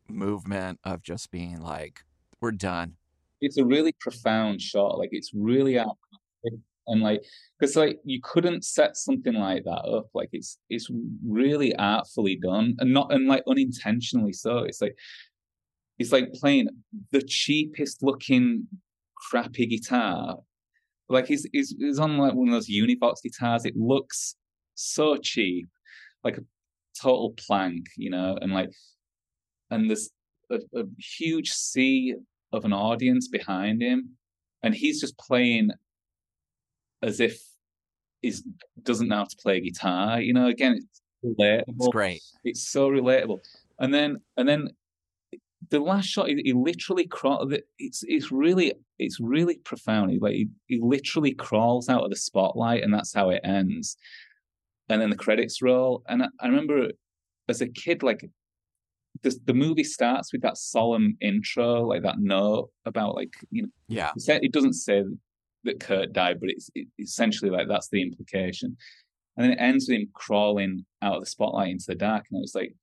[0.09, 2.05] movement of just being like,
[2.41, 2.95] we're done.
[3.41, 4.99] It's a really profound shot.
[4.99, 5.99] Like it's really out
[6.87, 7.23] and like
[7.59, 10.89] because like you couldn't set something like that up like it's it's
[11.27, 14.97] really artfully done and not and like unintentionally so it's like
[15.99, 16.69] it's like playing
[17.13, 18.67] the cheapest looking
[19.17, 20.37] crappy guitar
[21.09, 24.37] like he's he's, he's on like one of those univox guitars it looks
[24.75, 25.67] so cheap
[26.27, 26.45] like a
[27.01, 28.71] total plank you know and like
[29.71, 30.11] and there's
[30.51, 30.85] a, a
[31.19, 32.15] huge sea
[32.53, 34.17] of an audience behind him
[34.63, 35.71] and he's just playing
[37.03, 37.41] as if
[38.23, 38.33] he
[38.83, 40.21] doesn't know how to play guitar.
[40.21, 41.65] You know, again, it's relatable.
[41.69, 42.23] It's great.
[42.45, 43.39] It's so relatable.
[43.79, 44.71] And then and then
[45.71, 47.53] the last shot, he, he literally crawls.
[47.79, 50.11] It's it's really it's really profound.
[50.11, 53.97] He, like he, he literally crawls out of the spotlight, and that's how it ends.
[54.89, 56.03] And then the credits roll.
[56.09, 56.89] And I, I remember
[57.49, 58.25] as a kid, like
[59.23, 63.69] the, the movie starts with that solemn intro, like that note about like you know,
[63.89, 65.03] yeah, it doesn't say
[65.65, 68.77] that Kurt died, but it's it, essentially like that's the implication.
[69.37, 72.39] And then it ends with him crawling out of the spotlight into the dark, and
[72.39, 72.75] I was like,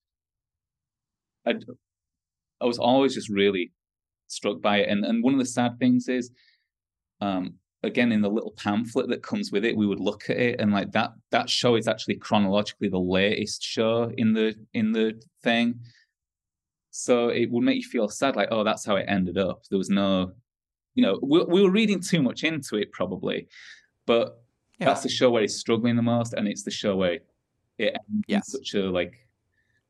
[1.46, 1.56] I,
[2.62, 3.72] I was always just really
[4.28, 4.90] struck by it.
[4.90, 6.32] And and one of the sad things is,
[7.22, 10.60] um, again in the little pamphlet that comes with it, we would look at it
[10.60, 15.22] and like that that show is actually chronologically the latest show in the in the
[15.44, 15.80] thing.
[16.92, 19.64] So it would make you feel sad, like, oh, that's how it ended up.
[19.70, 20.34] There was no
[20.96, 23.48] you know, we, we were reading too much into it probably,
[24.06, 24.44] but
[24.80, 24.88] yeah.
[24.88, 27.20] that's the show where he's struggling the most, and it's the show where
[27.78, 28.54] it ends yes.
[28.54, 29.28] in such a like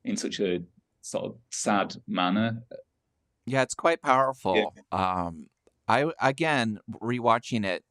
[0.06, 0.62] in such a
[1.02, 2.64] sort of sad manner.
[3.46, 4.74] Yeah, it's quite powerful.
[4.92, 4.98] Yeah.
[4.98, 5.48] Um,
[5.94, 7.84] I again rewatching it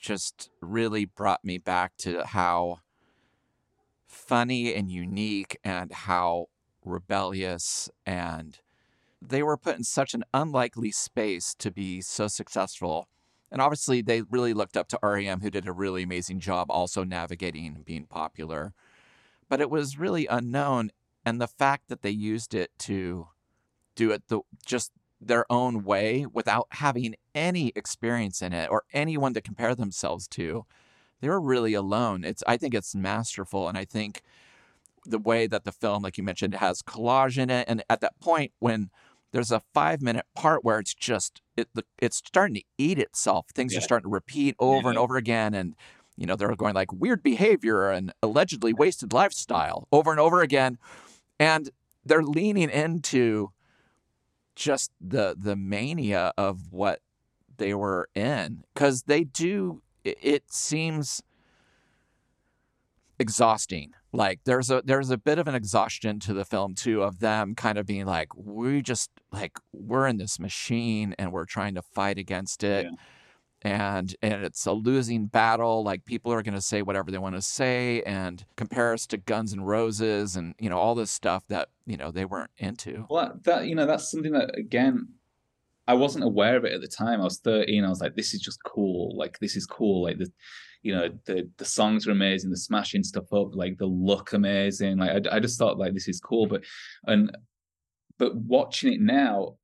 [0.00, 2.78] just really brought me back to how
[4.06, 6.46] funny and unique and how
[6.82, 8.58] rebellious and
[9.20, 13.08] they were put in such an unlikely space to be so successful.
[13.50, 17.04] And obviously, they really looked up to REM, who did a really amazing job also
[17.04, 18.72] navigating being popular.
[19.48, 20.90] But it was really unknown.
[21.24, 23.28] And the fact that they used it to
[23.94, 29.34] do it the, just their own way without having any experience in it or anyone
[29.34, 30.64] to compare themselves to,
[31.20, 32.24] they were really alone.
[32.24, 33.68] It's I think it's masterful.
[33.68, 34.22] And I think
[35.04, 37.66] the way that the film, like you mentioned, has collage in it.
[37.68, 38.90] And at that point when
[39.32, 41.68] there's a five minute part where it's just it,
[42.00, 43.46] it's starting to eat itself.
[43.54, 43.78] Things yeah.
[43.78, 44.78] are starting to repeat over yeah.
[44.78, 45.02] and mm-hmm.
[45.02, 45.74] over again, and
[46.16, 50.78] you know they're going like weird behavior and allegedly wasted lifestyle over and over again,
[51.38, 51.70] and
[52.04, 53.50] they're leaning into
[54.56, 57.00] just the the mania of what
[57.58, 59.82] they were in because they do.
[60.04, 61.20] It, seems
[63.18, 67.18] exhausting like there's a there's a bit of an exhaustion to the film too of
[67.18, 71.74] them kind of being like we just like we're in this machine and we're trying
[71.74, 72.96] to fight against it yeah.
[73.62, 77.34] And and it's a losing battle like people are going to say whatever they want
[77.34, 81.42] to say and compare us to guns and roses and you know all this stuff
[81.48, 85.08] that you know they weren't into well that you know that's something that again
[85.88, 87.20] I wasn't aware of it at the time.
[87.20, 87.84] I was 13.
[87.84, 89.16] I was like, this is just cool.
[89.16, 90.02] Like, this is cool.
[90.02, 90.28] Like, the,
[90.86, 94.98] you know the the songs are amazing the smashing stuff up like the look amazing
[94.98, 96.62] like I, I just thought like this is cool but
[97.06, 97.36] and
[98.18, 99.56] but watching it now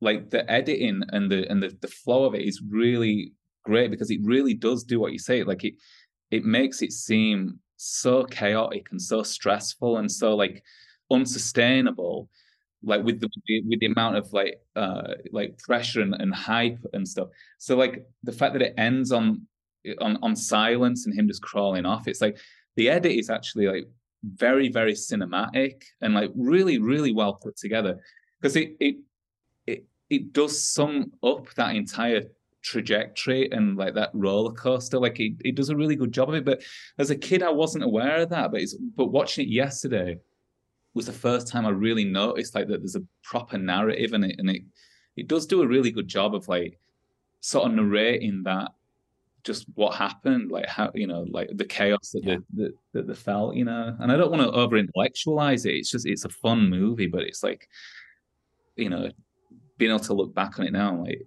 [0.00, 3.32] like the editing and the and the, the flow of it is really
[3.64, 5.74] great because it really does do what you say like it
[6.30, 10.62] it makes it seem so chaotic and so stressful and so like
[11.10, 12.28] unsustainable
[12.82, 13.28] like with the
[13.68, 17.28] with the amount of like uh like pressure and, and hype and stuff
[17.58, 19.46] so like the fact that it ends on
[20.00, 22.08] on on silence and him just crawling off.
[22.08, 22.38] It's like
[22.76, 23.88] the edit is actually like
[24.24, 27.98] very very cinematic and like really really well put together
[28.40, 28.96] because it it
[30.10, 32.22] it does sum up that entire
[32.62, 36.34] trajectory and like that roller coaster like it, it does a really good job of
[36.34, 36.62] it but
[36.98, 40.18] as a kid i wasn't aware of that but it's but watching it yesterday
[40.92, 44.36] was the first time i really noticed like that there's a proper narrative in it
[44.38, 44.62] and it
[45.16, 46.78] it does do a really good job of like
[47.40, 48.72] sort of narrating that
[49.44, 52.36] just what happened, like how you know, like the chaos that yeah.
[52.52, 53.96] they, that, that they felt, you know.
[53.98, 55.74] And I don't want to over intellectualize it.
[55.74, 57.68] It's just it's a fun movie, but it's like,
[58.76, 59.10] you know,
[59.80, 61.26] being able to look back on it now, like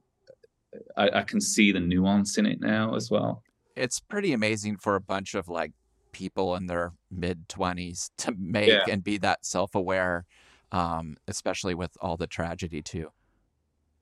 [0.96, 3.42] I, I can see the nuance in it now as well.
[3.76, 5.72] It's pretty amazing for a bunch of like
[6.12, 8.86] people in their mid twenties to make yeah.
[8.88, 10.26] and be that self aware,
[10.72, 13.12] um, especially with all the tragedy too.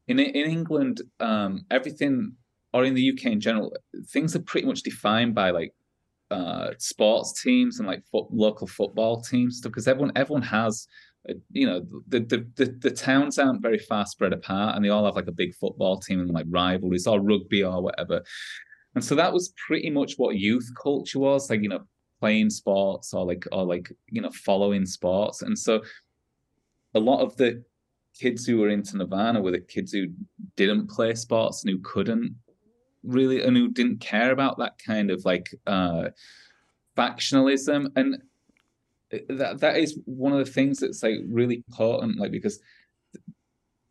[0.08, 2.34] In in England, um, everything
[2.74, 3.74] or in the UK in general,
[4.08, 5.74] things are pretty much defined by like
[6.30, 10.88] uh, sports teams and like fo- local football teams stuff because everyone everyone has
[11.52, 15.06] you know the, the, the the towns aren't very far spread apart and they all
[15.06, 18.24] have like a big football team and like rivalries or rugby or whatever.
[18.96, 21.82] And so that was pretty much what youth culture was like you know
[22.20, 25.42] playing sports or like or like you know following sports.
[25.42, 25.82] And so
[26.96, 27.64] a lot of the
[28.20, 30.08] kids who were into nirvana were the kids who
[30.56, 32.36] didn't play sports and who couldn't
[33.04, 36.10] really and who didn't care about that kind of like uh
[36.98, 37.88] factionalism.
[37.96, 38.22] And
[39.30, 42.60] that that is one of the things that's like really important like because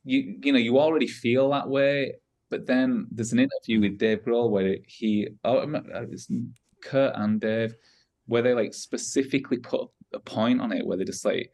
[0.04, 2.12] you you know you already feel that way
[2.50, 6.28] but then there's an interview with Dave Grohl where he oh uh, it's
[6.82, 7.74] Kurt and Dave
[8.26, 11.50] where they like specifically put a point on it where they're just like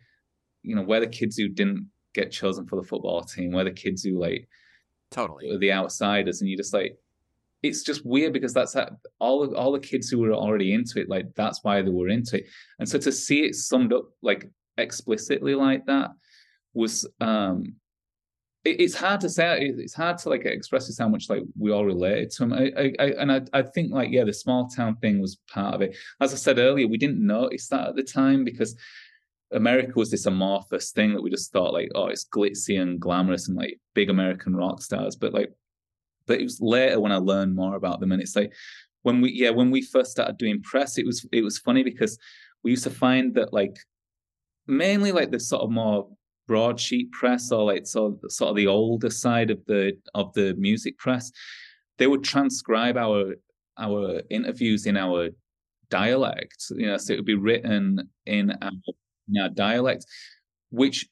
[0.63, 3.71] you know where the kids who didn't get chosen for the football team where the
[3.71, 4.49] kids who like
[5.11, 5.57] totally.
[5.59, 6.97] the outsiders and you just like
[7.63, 11.09] it's just weird because that's that, all all the kids who were already into it
[11.09, 12.47] like that's why they were into it.
[12.79, 16.11] And so to see it summed up like explicitly like that
[16.75, 17.75] was um
[18.65, 21.73] it, it's hard to say it's hard to like express just how much like we
[21.73, 24.69] all related to him I, I, I and I, I think like yeah the small
[24.69, 25.97] town thing was part of it.
[26.21, 28.77] As i said earlier we didn't notice that at the time because
[29.53, 33.49] America was this amorphous thing that we just thought like, oh, it's glitzy and glamorous
[33.49, 35.15] and like big American rock stars.
[35.15, 35.53] But like
[36.27, 38.13] but it was later when I learned more about them.
[38.13, 38.53] And it's like
[39.03, 42.19] when we yeah, when we first started doing press, it was it was funny because
[42.63, 43.77] we used to find that like
[44.67, 46.09] mainly like the sort of more
[46.47, 50.99] broadsheet press or like so sort of the older side of the of the music
[50.99, 51.31] press,
[51.99, 53.35] they would transcribe our
[53.79, 55.31] our interviews in our
[55.91, 56.65] dialect.
[56.71, 58.71] You know, so it would be written in our,
[59.29, 60.07] in our dialect,
[60.71, 61.07] which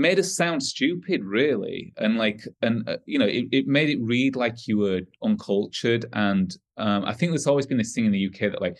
[0.00, 4.00] made us sound stupid really and like and uh, you know it, it made it
[4.00, 8.12] read like you were uncultured and um, i think there's always been this thing in
[8.12, 8.76] the uk that like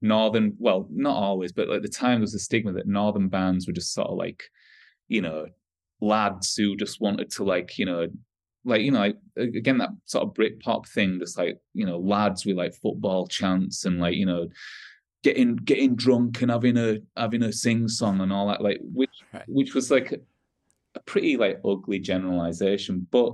[0.00, 3.66] northern well not always but at the time there was a stigma that northern bands
[3.66, 4.44] were just sort of like
[5.08, 5.46] you know
[6.00, 8.06] lads who just wanted to like you know
[8.64, 11.98] like you know like again that sort of brit pop thing just like you know
[11.98, 14.46] lads with like football chants and like you know
[15.24, 19.10] getting getting drunk and having a having a sing song and all that like which
[19.32, 19.42] right.
[19.48, 20.22] which was like
[20.98, 23.06] a pretty like ugly generalization.
[23.10, 23.32] But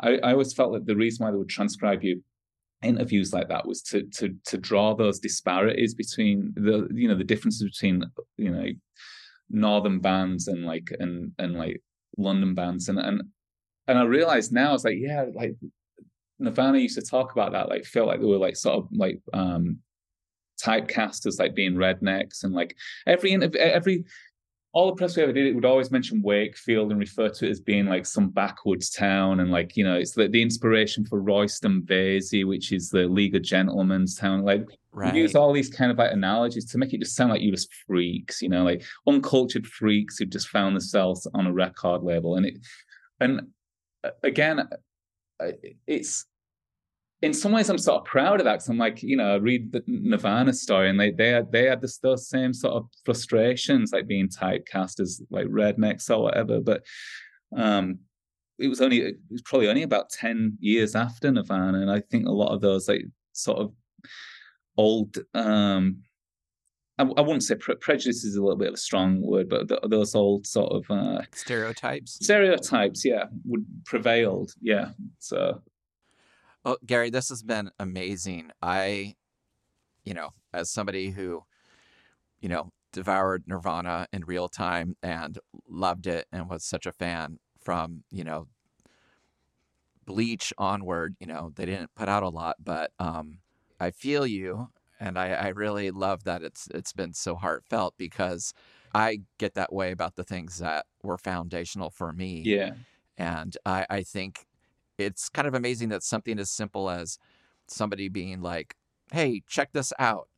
[0.00, 2.22] I, I always felt that the reason why they would transcribe you
[2.82, 7.24] interviews like that was to to to draw those disparities between the you know the
[7.24, 8.04] differences between
[8.36, 8.66] you know
[9.50, 11.82] northern bands and like and and like
[12.16, 13.22] London bands and and
[13.88, 15.56] and I realized now it's like yeah like
[16.38, 19.20] Nirvana used to talk about that like felt like they were like sort of like
[19.32, 19.78] um
[20.62, 22.76] typecast as like being rednecks and like
[23.06, 24.04] every every
[24.72, 27.50] all the press we ever did, it would always mention Wakefield and refer to it
[27.50, 29.40] as being like some backwoods town.
[29.40, 33.34] And like, you know, it's the, the inspiration for Royston Vasey, which is the League
[33.34, 34.42] of Gentlemen's town.
[34.42, 35.14] Like, right.
[35.14, 37.72] use all these kind of like analogies to make it just sound like you just
[37.86, 42.36] freaks, you know, like uncultured freaks who just found themselves on a record label.
[42.36, 42.58] And it,
[43.20, 43.40] and
[44.04, 44.68] uh, again,
[45.40, 45.52] uh,
[45.86, 46.26] it's,
[47.20, 49.36] in some ways I'm sort of proud of that because I'm like, you know, I
[49.36, 52.88] read the Nirvana story and they they had they had this, those same sort of
[53.04, 56.60] frustrations like being typecast as like rednecks or whatever.
[56.60, 56.84] But
[57.56, 57.98] um
[58.58, 61.80] it was only it was probably only about 10 years after Nirvana.
[61.80, 63.72] And I think a lot of those like sort of
[64.76, 66.02] old um
[66.98, 69.68] I, I wouldn't say pre- prejudice is a little bit of a strong word, but
[69.68, 74.90] th- those old sort of uh, stereotypes, stereotypes, yeah, would prevailed, yeah.
[75.20, 75.62] So
[76.64, 78.50] well, Gary, this has been amazing.
[78.62, 79.14] I,
[80.04, 81.44] you know, as somebody who,
[82.40, 87.38] you know, devoured Nirvana in real time and loved it and was such a fan
[87.60, 88.46] from, you know,
[90.04, 93.40] Bleach onward, you know, they didn't put out a lot, but um,
[93.78, 98.54] I feel you and I, I really love that it's it's been so heartfelt because
[98.94, 102.42] I get that way about the things that were foundational for me.
[102.44, 102.72] Yeah.
[103.16, 104.46] And I, I think
[104.98, 107.18] it's kind of amazing that something as simple as
[107.68, 108.74] somebody being like,
[109.12, 110.28] "Hey, check this out."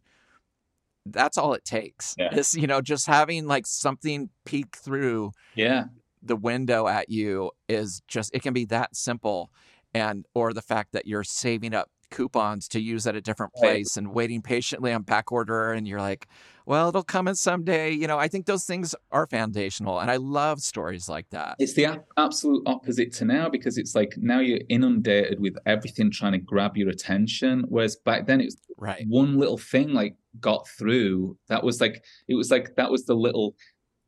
[1.07, 2.15] That's all it takes.
[2.19, 2.35] Yeah.
[2.35, 5.33] Is you know just having like something peek through.
[5.55, 5.85] Yeah.
[6.23, 9.51] the window at you is just it can be that simple
[9.95, 13.97] and or the fact that you're saving up coupons to use at a different place
[13.97, 14.03] right.
[14.03, 16.27] and waiting patiently on back order and you're like
[16.67, 17.91] well it'll come in someday.
[17.91, 21.57] You know i think those things are foundational and i love stories like that.
[21.59, 26.33] It's the absolute opposite to now because it's like now you're inundated with everything trying
[26.33, 29.05] to grab your attention whereas back then it was right.
[29.09, 31.37] one little thing like got through.
[31.49, 33.57] That was like it was like that was the little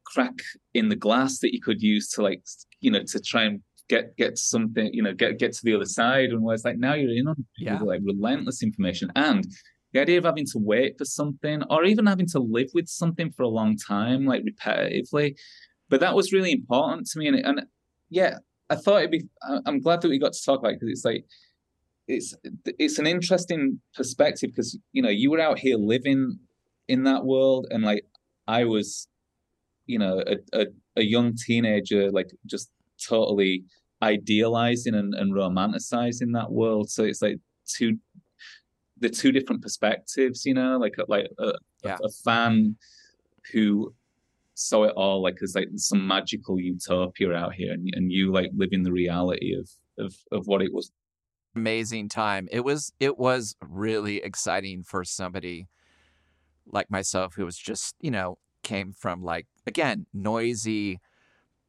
[0.04, 0.34] crack
[0.74, 2.42] in the glass that you could use to like
[2.80, 3.60] you know to try and
[3.92, 6.30] get get something, you know, get get to the other side.
[6.30, 7.78] And where it's like now you're in on yeah.
[7.80, 9.44] like relentless information and
[9.92, 13.30] the idea of having to wait for something or even having to live with something
[13.30, 15.34] for a long time, like repetitively.
[15.90, 17.28] But that was really important to me.
[17.28, 17.62] And, and
[18.08, 18.38] yeah,
[18.70, 19.28] I thought it'd be,
[19.66, 21.26] I'm glad that we got to talk about it because it's like,
[22.08, 22.34] it's,
[22.78, 26.38] it's an interesting perspective because, you know, you were out here living
[26.88, 28.06] in that world and like
[28.48, 29.08] I was,
[29.84, 30.66] you know, a, a,
[30.96, 32.70] a young teenager, like just
[33.06, 33.64] totally
[34.02, 36.90] idealizing and, and romanticizing that world.
[36.90, 37.98] So it's like two
[38.98, 41.52] the two different perspectives, you know, like like a,
[41.84, 41.98] yeah.
[42.00, 42.76] a, a fan
[43.52, 43.94] who
[44.54, 48.50] saw it all like as like some magical utopia out here, and, and you like
[48.54, 49.68] living the reality of
[49.98, 50.90] of of what it was.
[51.54, 52.48] Amazing time.
[52.50, 55.68] It was it was really exciting for somebody
[56.66, 61.00] like myself who was just you know came from like again noisy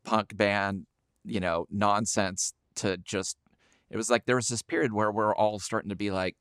[0.03, 0.85] punk band
[1.23, 3.37] you know, nonsense to just
[3.89, 6.35] it was like there was this period where we're all starting to be like,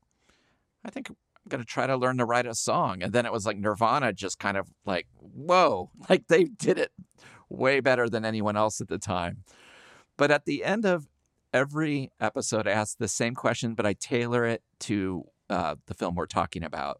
[0.83, 1.15] I think I'm
[1.49, 3.03] gonna try to learn to write a song.
[3.03, 6.91] And then it was like Nirvana just kind of like, whoa, like they did it
[7.49, 9.43] way better than anyone else at the time.
[10.17, 11.07] But at the end of
[11.53, 16.15] every episode, I ask the same question, but I tailor it to uh, the film
[16.15, 16.99] we're talking about.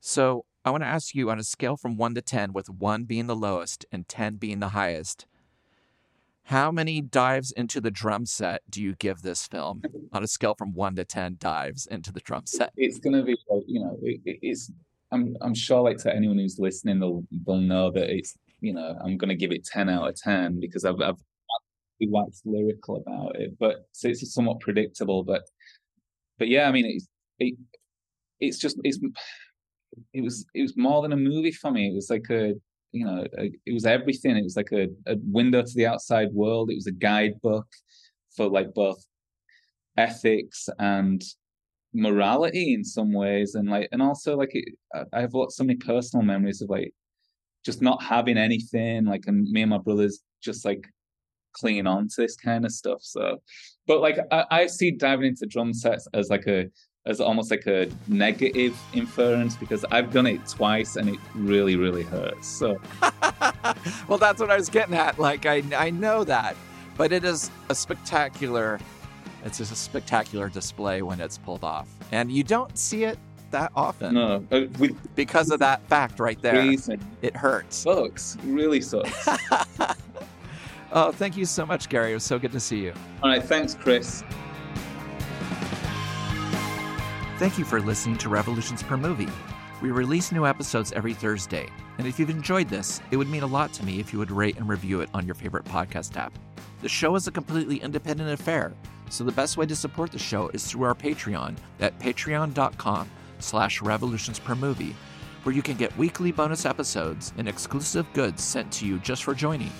[0.00, 3.04] So I want to ask you on a scale from one to 10, with one
[3.04, 5.26] being the lowest and 10 being the highest,
[6.46, 9.82] how many dives into the drum set do you give this film
[10.12, 12.72] on a scale from one to ten dives into the drum set?
[12.76, 13.36] It's going to be,
[13.66, 14.70] you know, it, it's.
[15.12, 18.96] I'm I'm sure, like to anyone who's listening, they'll they'll know that it's, you know,
[19.04, 21.18] I'm going to give it ten out of ten because I've I've
[22.00, 25.22] waxed lyrical about it, but so it's somewhat predictable.
[25.22, 25.42] But
[26.38, 27.08] but yeah, I mean, it's
[27.38, 27.54] it,
[28.40, 28.98] it's just it's
[30.12, 31.88] it was it was more than a movie for me.
[31.88, 32.54] It was like a
[32.96, 34.36] you know, it was everything.
[34.36, 36.70] It was like a, a window to the outside world.
[36.70, 37.66] It was a guidebook
[38.34, 39.04] for like both
[39.96, 41.22] ethics and
[41.92, 44.74] morality in some ways, and like, and also like, it,
[45.12, 46.92] I have so many personal memories of like
[47.64, 49.04] just not having anything.
[49.04, 50.86] Like, and me and my brothers just like
[51.52, 52.98] clinging on to this kind of stuff.
[53.02, 53.38] So,
[53.86, 56.66] but like, I, I see diving into drum sets as like a
[57.06, 62.02] as almost like a negative inference because I've done it twice and it really, really
[62.02, 62.48] hurts.
[62.48, 62.80] So,
[64.08, 65.18] well, that's what I was getting at.
[65.18, 66.56] Like, I I know that,
[66.96, 68.78] but it is a spectacular.
[69.44, 73.18] It's just a spectacular display when it's pulled off, and you don't see it
[73.52, 74.14] that often.
[74.14, 76.60] No, uh, with, because of that fact right there.
[76.60, 77.00] Reason.
[77.22, 77.76] It hurts.
[77.76, 78.36] Sucks.
[78.44, 79.28] Really sucks.
[80.92, 82.10] oh, thank you so much, Gary.
[82.10, 82.92] It was so good to see you.
[83.22, 84.24] All right, thanks, Chris.
[87.38, 89.28] Thank you for listening to Revolutions Per Movie.
[89.82, 91.68] We release new episodes every Thursday,
[91.98, 94.30] and if you've enjoyed this, it would mean a lot to me if you would
[94.30, 96.32] rate and review it on your favorite podcast app.
[96.80, 98.72] The show is a completely independent affair,
[99.10, 103.82] so the best way to support the show is through our Patreon at patreon.com slash
[103.82, 104.96] revolutions per movie,
[105.42, 109.34] where you can get weekly bonus episodes and exclusive goods sent to you just for
[109.34, 109.70] joining.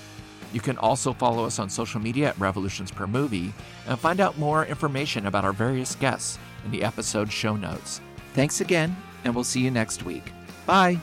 [0.52, 3.54] You can also follow us on social media at Revolutions Per Movie
[3.88, 8.00] and find out more information about our various guests in the episode show notes.
[8.34, 10.32] Thanks again, and we'll see you next week.
[10.66, 11.00] Bye.